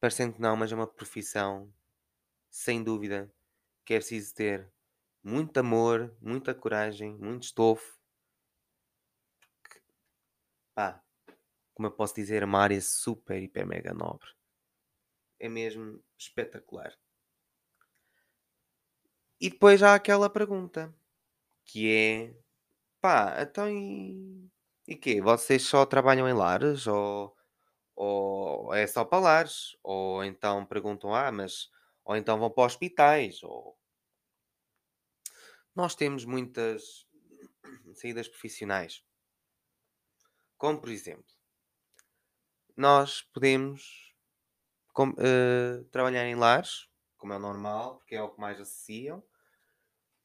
Parecendo 0.00 0.34
que 0.34 0.40
não, 0.40 0.56
mas 0.56 0.72
é 0.72 0.74
uma 0.74 0.86
profissão, 0.86 1.72
sem 2.50 2.82
dúvida, 2.82 3.32
que 3.84 3.94
é 3.94 3.98
preciso 3.98 4.34
ter 4.34 4.72
muito 5.22 5.56
amor, 5.58 6.16
muita 6.20 6.54
coragem, 6.54 7.16
muito 7.16 7.44
estofo. 7.44 7.95
Pá, 10.76 11.02
como 11.74 11.88
eu 11.88 11.92
posso 11.92 12.14
dizer, 12.14 12.44
uma 12.44 12.60
área 12.60 12.78
super, 12.82 13.42
hiper, 13.42 13.66
mega 13.66 13.94
nobre. 13.94 14.28
É 15.40 15.48
mesmo 15.48 16.04
espetacular. 16.18 16.94
E 19.40 19.48
depois 19.48 19.82
há 19.82 19.94
aquela 19.94 20.28
pergunta 20.28 20.94
que 21.64 21.90
é 21.90 22.36
pá, 23.00 23.36
então 23.42 23.70
e, 23.70 24.50
e 24.86 24.96
quê? 24.96 25.22
Vocês 25.22 25.62
só 25.62 25.86
trabalham 25.86 26.28
em 26.28 26.34
lares 26.34 26.86
ou, 26.86 27.34
ou 27.96 28.74
é 28.74 28.86
só 28.86 29.04
para 29.04 29.20
lares? 29.20 29.76
Ou 29.82 30.24
então 30.24 30.66
perguntam, 30.66 31.14
ah, 31.14 31.32
mas 31.32 31.70
ou 32.04 32.16
então 32.16 32.38
vão 32.38 32.50
para 32.50 32.64
hospitais 32.64 33.42
ou 33.42 33.78
nós 35.74 35.94
temos 35.94 36.24
muitas 36.24 37.06
saídas 37.94 38.28
profissionais. 38.28 39.02
Como 40.58 40.80
por 40.80 40.90
exemplo, 40.90 41.32
nós 42.76 43.22
podemos 43.22 44.14
com, 44.92 45.10
uh, 45.10 45.84
trabalhar 45.90 46.26
em 46.26 46.34
lares 46.34 46.88
como 47.16 47.32
é 47.32 47.38
normal, 47.38 47.96
porque 47.98 48.14
é 48.14 48.22
o 48.22 48.30
que 48.30 48.40
mais 48.40 48.60
associam. 48.60 49.22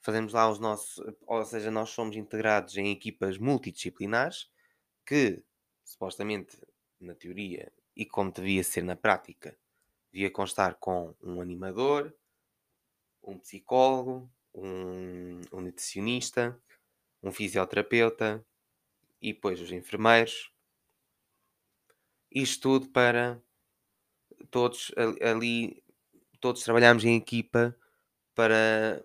Fazemos 0.01 0.33
lá 0.33 0.49
os 0.49 0.59
nossos, 0.59 1.03
ou 1.25 1.45
seja, 1.45 1.71
nós 1.71 1.89
somos 1.89 2.15
integrados 2.15 2.77
em 2.77 2.91
equipas 2.91 3.37
multidisciplinares 3.37 4.51
que, 5.05 5.43
supostamente, 5.83 6.59
na 6.99 7.15
teoria 7.15 7.71
e 7.95 8.05
como 8.05 8.31
devia 8.31 8.63
ser 8.63 8.83
na 8.83 8.95
prática, 8.95 9.57
devia 10.11 10.31
constar 10.31 10.75
com 10.75 11.15
um 11.21 11.41
animador, 11.41 12.15
um 13.23 13.37
psicólogo, 13.39 14.31
um, 14.53 15.39
um 15.51 15.61
nutricionista, 15.61 16.61
um 17.23 17.31
fisioterapeuta 17.31 18.45
e 19.21 19.33
depois 19.33 19.61
os 19.61 19.71
enfermeiros. 19.71 20.51
Isto 22.31 22.61
tudo 22.79 22.89
para 22.91 23.41
todos 24.49 24.91
ali, 25.21 25.83
todos 26.39 26.63
trabalhamos 26.63 27.03
em 27.03 27.15
equipa 27.15 27.75
para 28.33 29.03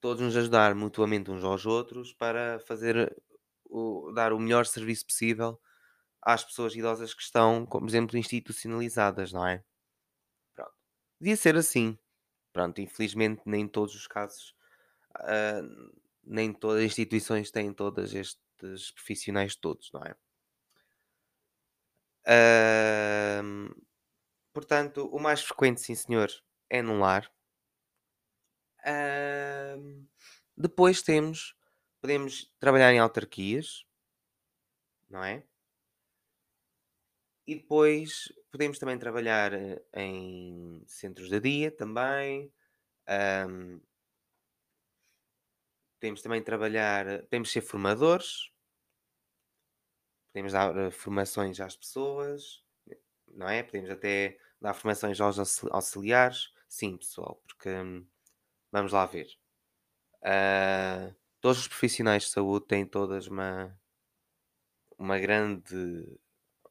todos 0.00 0.22
nos 0.22 0.36
ajudar 0.36 0.74
mutuamente 0.74 1.30
uns 1.30 1.44
aos 1.44 1.66
outros 1.66 2.12
para 2.12 2.60
fazer 2.60 3.16
o, 3.64 4.12
dar 4.12 4.32
o 4.32 4.38
melhor 4.38 4.66
serviço 4.66 5.06
possível 5.06 5.60
às 6.22 6.44
pessoas 6.44 6.74
idosas 6.74 7.14
que 7.14 7.22
estão, 7.22 7.64
como 7.66 7.86
exemplo, 7.86 8.18
institucionalizadas, 8.18 9.32
não 9.32 9.46
é? 9.46 9.64
Pronto. 10.54 10.74
Devia 11.20 11.36
ser 11.36 11.56
assim. 11.56 11.98
Pronto, 12.52 12.80
infelizmente 12.80 13.42
nem 13.46 13.68
todos 13.68 13.94
os 13.94 14.06
casos, 14.06 14.54
uh, 15.20 15.92
nem 16.24 16.52
todas 16.52 16.80
as 16.80 16.86
instituições 16.86 17.50
têm 17.50 17.72
todos 17.72 18.12
estes 18.64 18.90
profissionais 18.92 19.56
todos, 19.56 19.90
não 19.92 20.02
é? 20.02 20.14
Uh, 22.28 23.74
portanto, 24.52 25.08
o 25.12 25.20
mais 25.20 25.42
frequente, 25.42 25.80
sim 25.80 25.94
senhor, 25.94 26.30
é 26.68 26.82
no 26.82 26.98
lar. 26.98 27.30
Uh, 28.84 30.06
depois 30.56 31.02
temos, 31.02 31.54
podemos 32.00 32.52
trabalhar 32.58 32.92
em 32.92 32.98
autarquias, 32.98 33.84
não 35.08 35.22
é? 35.22 35.44
E 37.46 37.54
depois 37.54 38.32
podemos 38.50 38.78
também 38.78 38.98
trabalhar 38.98 39.52
eh, 39.52 39.80
em 39.94 40.82
centros 40.86 41.28
de 41.28 41.38
dia 41.40 41.70
também. 41.70 42.52
Um, 43.48 43.80
podemos 46.00 46.22
também 46.22 46.42
trabalhar, 46.42 47.06
eh, 47.06 47.18
podemos 47.22 47.50
ser 47.50 47.60
formadores, 47.60 48.50
podemos 50.32 50.52
dar 50.52 50.76
eh, 50.76 50.90
formações 50.90 51.60
às 51.60 51.76
pessoas, 51.76 52.62
não 53.28 53.48
é? 53.48 53.62
Podemos 53.62 53.90
até 53.90 54.38
dar 54.60 54.74
formações 54.74 55.20
aos 55.20 55.38
auxiliares. 55.70 56.52
Sim, 56.68 56.96
pessoal, 56.96 57.42
porque 57.46 57.70
hum, 57.70 58.06
vamos 58.72 58.92
lá 58.92 59.06
ver. 59.06 59.28
Uh, 60.22 61.14
todos 61.40 61.60
os 61.60 61.68
profissionais 61.68 62.24
de 62.24 62.30
saúde 62.30 62.66
têm 62.66 62.84
todas 62.84 63.28
uma, 63.28 63.78
uma 64.98 65.18
grande 65.18 66.18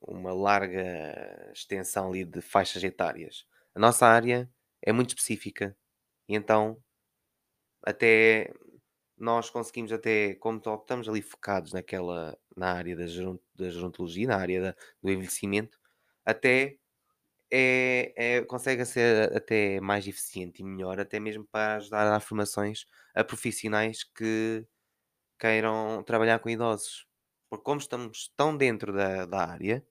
uma 0.02 0.34
larga 0.34 1.52
extensão 1.54 2.10
ali 2.10 2.24
de 2.26 2.42
faixas 2.42 2.84
etárias. 2.84 3.48
A 3.74 3.80
nossa 3.80 4.06
área 4.06 4.50
é 4.82 4.92
muito 4.92 5.10
específica 5.10 5.76
e 6.28 6.36
então 6.36 6.82
até 7.84 8.54
nós 9.17 9.49
conseguimos 9.49 9.91
até, 9.91 10.36
como 10.36 10.58
estamos 10.60 11.08
ali 11.10 11.21
focados 11.21 11.73
naquela, 11.73 12.38
na 12.56 12.73
área 12.73 12.95
da, 12.95 13.06
da 13.56 13.69
gerontologia, 13.69 14.28
na 14.28 14.38
área 14.38 14.62
da, 14.62 14.75
do 15.01 15.12
envelhecimento, 15.12 15.80
até 16.25 16.78
é, 17.51 18.13
é, 18.39 18.41
consegue 18.45 18.86
ser 18.86 19.36
até 19.36 19.80
mais 19.82 20.08
eficiente 20.08 20.62
e 20.62 20.65
melhor, 20.65 20.99
até 20.99 21.19
mesmo 21.19 21.45
para 21.45 21.78
ajudar 21.78 22.13
a 22.15 22.19
formações 22.19 22.86
a 23.15 23.23
profissionais 23.23 24.04
que 24.04 24.65
queiram 25.39 26.04
trabalhar 26.04 26.39
com 26.39 26.49
idosos. 26.49 27.08
Porque 27.49 27.63
como 27.65 27.80
estamos 27.80 28.34
tão 28.38 28.58
dentro 28.58 28.93
da, 28.93 29.25
da 29.25 29.45
área, 29.49 29.86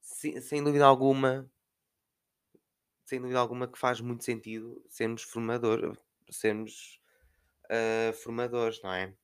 sem, 0.00 0.40
sem 0.40 0.62
dúvida 0.62 0.84
alguma, 0.86 1.50
sem 3.04 3.20
dúvida 3.20 3.38
alguma 3.38 3.68
que 3.68 3.78
faz 3.78 4.00
muito 4.00 4.24
sentido 4.24 4.82
sermos 4.88 5.22
formador, 5.22 5.96
sermos 6.30 7.00
uh, 7.66 8.12
formadores, 8.14 8.80
não 8.82 8.92
é? 8.92 9.14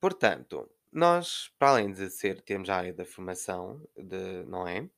Portanto, 0.00 0.70
nós, 0.92 1.50
para 1.58 1.70
além 1.70 1.92
de 1.92 2.10
ser, 2.10 2.40
termos 2.42 2.68
a 2.68 2.76
área 2.76 2.92
da 2.94 3.04
formação, 3.04 3.82
de, 3.96 4.44
não 4.46 4.66
é? 4.66 4.88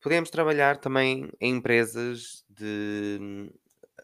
Podemos 0.00 0.30
trabalhar 0.30 0.78
também 0.78 1.30
em 1.40 1.56
empresas 1.56 2.44
de 2.48 3.50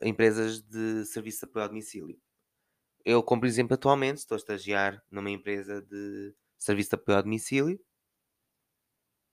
empresas 0.03 0.63
de 0.63 1.05
serviço 1.05 1.41
de 1.41 1.45
apoio 1.47 1.63
ao 1.65 1.69
domicílio. 1.69 2.19
Eu, 3.05 3.23
como 3.23 3.43
por 3.43 3.47
exemplo, 3.47 3.75
atualmente 3.75 4.19
estou 4.19 4.37
a 4.37 4.39
estagiar 4.39 5.03
numa 5.11 5.31
empresa 5.31 5.83
de 5.83 6.35
serviço 6.59 6.91
de 6.91 6.97
apoio 6.97 7.17
ao 7.19 7.23
domicílio 7.23 7.81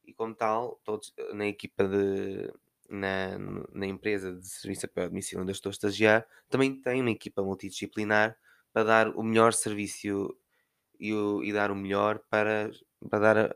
e 0.05 0.13
como 0.13 0.33
tal, 0.33 0.79
todos 0.83 1.13
na 1.33 1.47
equipa 1.47 1.83
de 1.85 2.51
na, 2.89 3.37
na 3.71 3.85
empresa 3.85 4.33
de 4.33 4.47
serviço 4.47 4.85
apoio 4.85 5.05
ao 5.05 5.09
domicílio 5.09 5.41
onde 5.41 5.51
eu 5.51 5.53
estou 5.53 5.69
a 5.69 5.71
estagiar, 5.71 6.27
também 6.49 6.79
tem 6.81 7.01
uma 7.01 7.11
equipa 7.11 7.43
multidisciplinar 7.43 8.37
para 8.73 8.83
dar 8.83 9.09
o 9.09 9.23
melhor 9.23 9.53
serviço 9.53 10.37
e, 10.99 11.13
o, 11.13 11.43
e 11.43 11.51
dar 11.51 11.71
o 11.71 11.75
melhor 11.75 12.19
para, 12.29 12.71
para 13.09 13.19
dar, 13.19 13.55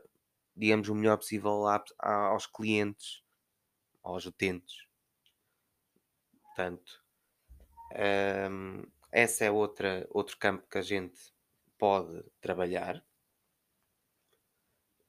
digamos, 0.56 0.88
o 0.88 0.94
melhor 0.94 1.16
possível 1.16 1.66
a, 1.66 1.82
a, 1.98 2.14
aos 2.26 2.46
clientes, 2.46 3.22
aos 4.02 4.26
utentes. 4.26 4.86
Portanto, 6.42 7.02
um, 8.50 8.84
esse 9.12 9.44
é 9.44 9.50
outra, 9.50 10.06
outro 10.10 10.36
campo 10.38 10.66
que 10.68 10.78
a 10.78 10.82
gente 10.82 11.32
pode 11.78 12.22
trabalhar. 12.40 13.04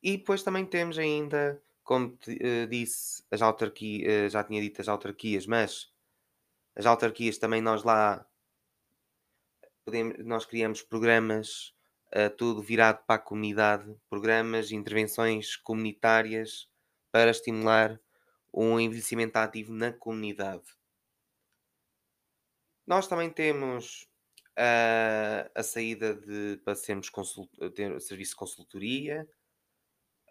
E 0.02 0.18
depois 0.18 0.44
também 0.44 0.66
temos 0.66 0.98
ainda, 0.98 1.62
como 1.84 2.16
te, 2.18 2.32
uh, 2.32 2.68
disse, 2.68 3.24
as 3.30 3.42
autarquias, 3.42 4.28
uh, 4.28 4.30
já 4.30 4.44
tinha 4.44 4.62
dito 4.62 4.82
as 4.82 4.88
autarquias, 4.88 5.46
mas 5.46 5.92
as 6.76 6.86
autarquias 6.86 7.38
também 7.38 7.62
nós 7.62 7.84
lá 7.84 8.26
podemos, 9.86 10.18
nós 10.26 10.46
criamos 10.46 10.82
programas, 10.82 11.74
uh, 12.16 12.30
tudo 12.38 12.62
virado 12.62 13.04
para 13.06 13.16
a 13.16 13.24
comunidade, 13.24 13.96
programas, 14.10 14.72
intervenções 14.72 15.56
comunitárias 15.58 16.70
para 17.12 17.32
estimular 17.32 18.00
um 18.54 18.80
envelhecimento 18.80 19.38
ativo 19.38 19.74
na 19.74 19.92
comunidade. 19.92 20.64
Nós 22.86 23.08
também 23.08 23.30
temos 23.30 24.08
a 25.56 25.64
saída 25.64 26.14
de 26.14 26.58
para 26.64 26.76
sermos 26.76 27.10
consult, 27.10 27.50
ter 27.74 28.00
serviço 28.00 28.32
de 28.32 28.38
consultoria, 28.38 29.28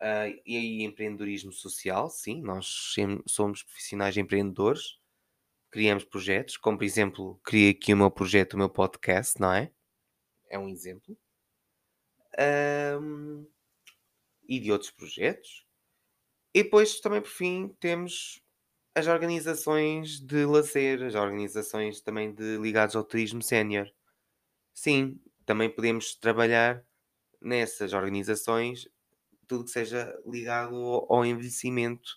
Uh, 0.03 0.35
e 0.45 0.83
empreendedorismo 0.83 1.53
social, 1.53 2.11
sim, 2.11 2.43
nós 2.43 2.93
somos 3.25 3.63
profissionais 3.63 4.17
empreendedores, 4.17 4.99
criamos 5.71 6.05
projetos, 6.05 6.57
como 6.57 6.77
por 6.77 6.83
exemplo, 6.83 7.41
criei 7.45 7.71
aqui 7.71 7.95
o 7.95 7.97
meu 7.97 8.11
projeto, 8.11 8.55
o 8.55 8.59
meu 8.59 8.69
podcast, 8.69 9.41
não 9.41 9.53
é? 9.53 9.71
É 10.51 10.59
um 10.59 10.69
exemplo. 10.69 11.17
Um, 13.01 13.47
e 14.49 14.59
de 14.59 14.73
outros 14.73 14.91
projetos. 14.91 15.65
E 16.53 16.65
depois, 16.65 17.01
também 17.01 17.23
por 17.23 17.31
fim, 17.31 17.69
temos 17.79 18.43
as 18.95 19.07
organizações 19.07 20.21
de 20.21 20.45
lazer, 20.45 21.03
as 21.05 21.15
organizações 21.15 22.01
também 22.01 22.35
de 22.35 22.59
ligadas 22.59 22.97
ao 22.97 23.05
turismo 23.05 23.41
sénior. 23.41 23.89
Sim, 24.75 25.19
também 25.47 25.71
podemos 25.71 26.15
trabalhar 26.17 26.85
nessas 27.41 27.93
organizações 27.93 28.89
tudo 29.53 29.65
que 29.67 29.71
seja 29.71 30.19
ligado 30.25 30.75
ao 31.11 31.27
envelhecimento 31.27 32.17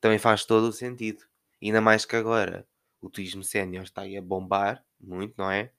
também 0.00 0.18
faz 0.18 0.46
todo 0.46 0.68
o 0.68 0.72
sentido. 0.72 1.22
Ainda 1.62 1.82
mais 1.82 2.06
que 2.06 2.16
agora 2.16 2.66
o 2.98 3.10
turismo 3.10 3.44
sénior 3.44 3.84
está 3.84 4.02
aí 4.02 4.16
a 4.16 4.22
bombar 4.22 4.82
muito, 4.98 5.34
não 5.36 5.50
é? 5.50 5.70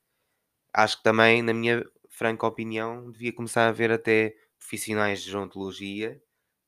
Acho 0.71 0.97
que 0.97 1.03
também, 1.03 1.41
na 1.41 1.51
minha 1.51 1.83
franca 2.09 2.45
opinião, 2.45 3.11
devia 3.11 3.33
começar 3.33 3.65
a 3.65 3.69
haver 3.69 3.91
até 3.91 4.35
profissionais 4.59 5.23
de 5.23 5.31
gerontologia 5.31 6.21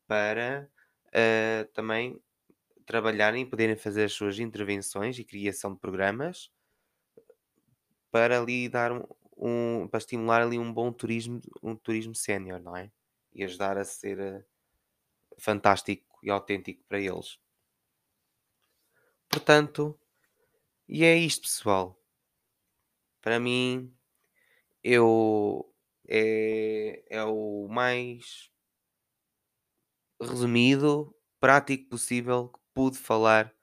para 0.07 0.67
uh, 1.09 1.71
também 1.73 2.19
trabalharem 2.87 3.43
e 3.43 3.49
poderem 3.49 3.75
fazer 3.75 4.05
as 4.05 4.13
suas 4.13 4.39
intervenções 4.39 5.19
e 5.19 5.23
criação 5.23 5.75
de 5.75 5.79
programas 5.79 6.49
para 8.09 8.39
ali 8.39 8.67
dar 8.67 8.91
um, 8.91 9.03
um 9.37 9.87
para 9.87 9.99
estimular 9.99 10.41
ali 10.41 10.57
um 10.57 10.73
bom 10.73 10.91
turismo, 10.91 11.39
um 11.61 11.75
turismo 11.75 12.15
sénior, 12.15 12.59
não 12.59 12.75
é? 12.75 12.91
E 13.35 13.43
ajudar 13.43 13.77
a 13.77 13.85
ser 13.85 14.19
eh, 14.19 14.45
fantástico 15.39 16.19
e 16.23 16.29
autêntico 16.31 16.83
para 16.87 16.99
eles. 16.99 17.39
Portanto, 19.29 19.99
e 20.87 21.03
é 21.05 21.15
isto, 21.17 21.43
pessoal. 21.43 21.99
Para 23.21 23.39
mim, 23.39 23.95
eu 24.83 25.73
é, 26.07 27.03
é 27.09 27.23
o 27.23 27.67
mais 27.69 28.51
resumido, 30.21 31.15
prático 31.39 31.89
possível 31.89 32.49
que 32.49 32.59
pude 32.73 32.97
falar 32.97 33.53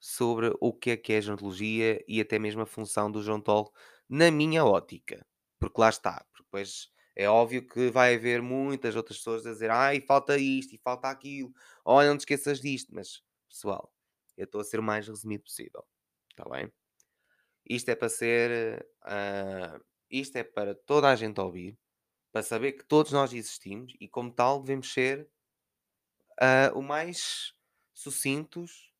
sobre 0.00 0.52
o 0.60 0.72
que 0.72 0.90
é 0.90 0.96
que 0.96 1.12
é 1.12 1.18
a 1.18 1.20
gerontologia 1.20 2.04
e 2.08 2.20
até 2.20 2.38
mesmo 2.38 2.62
a 2.62 2.66
função 2.66 3.10
do 3.10 3.22
gerontólogo 3.22 3.72
na 4.08 4.30
minha 4.30 4.64
ótica. 4.64 5.26
Porque 5.58 5.80
lá 5.80 5.88
está, 5.88 6.24
porque 6.30 6.44
depois 6.44 6.90
é 7.16 7.28
óbvio 7.28 7.66
que 7.66 7.90
vai 7.90 8.14
haver 8.14 8.42
muitas 8.42 8.94
outras 8.94 9.16
pessoas 9.16 9.46
a 9.46 9.52
dizer 9.52 9.70
ai, 9.70 10.02
falta 10.02 10.36
isto 10.36 10.74
e 10.74 10.78
falta 10.78 11.08
aquilo, 11.08 11.52
olha, 11.84 12.10
não 12.10 12.16
te 12.18 12.20
esqueças 12.20 12.60
disto, 12.60 12.94
mas 12.94 13.22
pessoal, 13.48 13.90
eu 14.36 14.44
estou 14.44 14.60
a 14.60 14.64
ser 14.64 14.78
o 14.78 14.82
mais 14.82 15.08
resumido 15.08 15.44
possível, 15.44 15.84
está 16.30 16.48
bem? 16.48 16.70
Isto 17.68 17.88
é 17.88 17.96
para 17.96 18.08
ser, 18.10 18.86
uh, 19.02 19.82
isto 20.10 20.36
é 20.36 20.44
para 20.44 20.74
toda 20.74 21.08
a 21.08 21.16
gente 21.16 21.40
ouvir, 21.40 21.76
para 22.30 22.42
saber 22.42 22.72
que 22.72 22.84
todos 22.84 23.12
nós 23.12 23.32
existimos 23.32 23.94
e 23.98 24.06
como 24.06 24.30
tal 24.30 24.60
devemos 24.60 24.92
ser 24.92 25.26
uh, 26.40 26.78
o 26.78 26.82
mais 26.82 27.54
sucintos, 27.94 28.92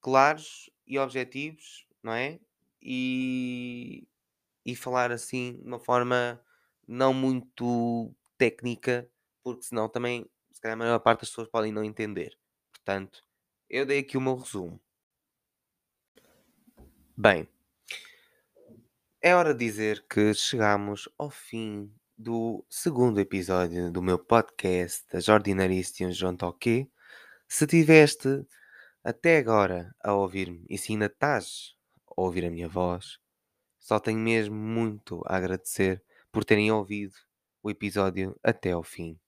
claros 0.00 0.70
e 0.86 0.98
objetivos, 0.98 1.86
não 2.02 2.14
é? 2.14 2.40
E, 2.80 4.08
e 4.64 4.74
falar 4.74 5.12
assim 5.12 5.58
de 5.58 5.68
uma 5.68 5.78
forma 5.78 6.42
não 6.90 7.14
muito 7.14 8.12
técnica, 8.36 9.08
porque 9.44 9.62
senão 9.62 9.88
também, 9.88 10.28
se 10.50 10.60
calhar, 10.60 10.74
a 10.74 10.78
maior 10.78 10.98
parte 10.98 11.20
das 11.20 11.28
pessoas 11.28 11.46
podem 11.46 11.70
não 11.70 11.84
entender. 11.84 12.36
Portanto, 12.72 13.24
eu 13.68 13.86
dei 13.86 14.00
aqui 14.00 14.16
o 14.16 14.20
meu 14.20 14.34
resumo. 14.34 14.80
Bem, 17.16 17.48
é 19.22 19.36
hora 19.36 19.54
de 19.54 19.64
dizer 19.64 20.04
que 20.10 20.34
chegamos 20.34 21.08
ao 21.16 21.30
fim 21.30 21.94
do 22.18 22.64
segundo 22.68 23.20
episódio 23.20 23.92
do 23.92 24.02
meu 24.02 24.18
podcast 24.18 25.04
das 25.12 25.28
Ordinaristians 25.28 26.16
João 26.16 26.36
Toquê. 26.36 26.90
Se 27.46 27.68
tiveste 27.68 28.44
até 29.04 29.38
agora 29.38 29.94
a 30.02 30.12
ouvir-me 30.12 30.66
e 30.68 30.76
se 30.76 30.92
ainda 30.92 31.06
estás 31.06 31.76
a 32.04 32.20
ouvir 32.20 32.44
a 32.46 32.50
minha 32.50 32.68
voz, 32.68 33.20
só 33.78 34.00
tenho 34.00 34.18
mesmo 34.18 34.56
muito 34.56 35.22
a 35.24 35.36
agradecer 35.36 36.02
por 36.32 36.44
terem 36.44 36.70
ouvido 36.70 37.14
o 37.62 37.70
episódio 37.70 38.38
até 38.42 38.72
ao 38.72 38.82
fim. 38.82 39.18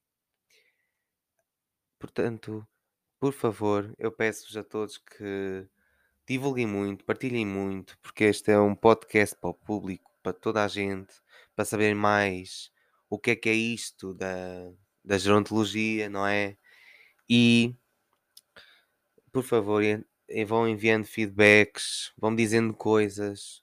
Portanto, 1.98 2.66
por 3.20 3.32
favor, 3.32 3.94
eu 3.98 4.10
peço-vos 4.10 4.56
a 4.56 4.64
todos 4.64 4.98
que 4.98 5.66
divulguem 6.26 6.66
muito, 6.66 7.04
partilhem 7.04 7.46
muito, 7.46 7.98
porque 8.00 8.24
este 8.24 8.50
é 8.52 8.58
um 8.58 8.74
podcast 8.74 9.36
para 9.36 9.50
o 9.50 9.54
público, 9.54 10.10
para 10.22 10.32
toda 10.32 10.64
a 10.64 10.68
gente, 10.68 11.14
para 11.54 11.64
saber 11.64 11.94
mais 11.94 12.72
o 13.08 13.18
que 13.18 13.32
é 13.32 13.36
que 13.36 13.48
é 13.48 13.54
isto 13.54 14.14
da, 14.14 14.72
da 15.04 15.18
gerontologia, 15.18 16.08
não 16.08 16.26
é? 16.26 16.56
E 17.28 17.76
por 19.32 19.42
favor, 19.42 19.82
vão 20.46 20.68
enviando 20.68 21.06
feedbacks, 21.06 22.12
vão 22.18 22.34
dizendo 22.34 22.74
coisas, 22.74 23.62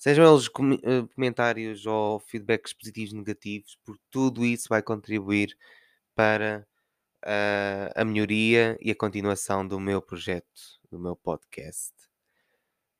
Sejam 0.00 0.32
eles 0.32 0.48
com 0.48 0.72
eh, 0.72 1.06
comentários 1.14 1.84
ou 1.84 2.18
feedbacks 2.20 2.72
positivos, 2.72 3.12
negativos, 3.12 3.78
porque 3.84 4.02
tudo 4.10 4.46
isso 4.46 4.66
vai 4.70 4.82
contribuir 4.82 5.54
para 6.14 6.66
uh, 7.22 7.92
a 7.94 8.02
melhoria 8.02 8.78
e 8.80 8.90
a 8.90 8.94
continuação 8.94 9.66
do 9.66 9.78
meu 9.78 10.00
projeto, 10.00 10.80
do 10.90 10.98
meu 10.98 11.14
podcast. 11.14 11.92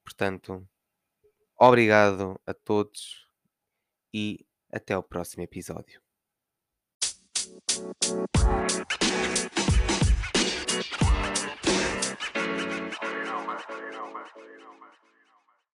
Portanto, 0.04 0.68
obrigado 1.58 2.38
a 2.46 2.52
todos 2.52 3.26
e 4.12 4.46
até 4.70 4.94
o 4.94 5.02
próximo 5.02 5.42
episódio. 5.42 6.02
Thank 10.70 11.38
you. 11.38 11.59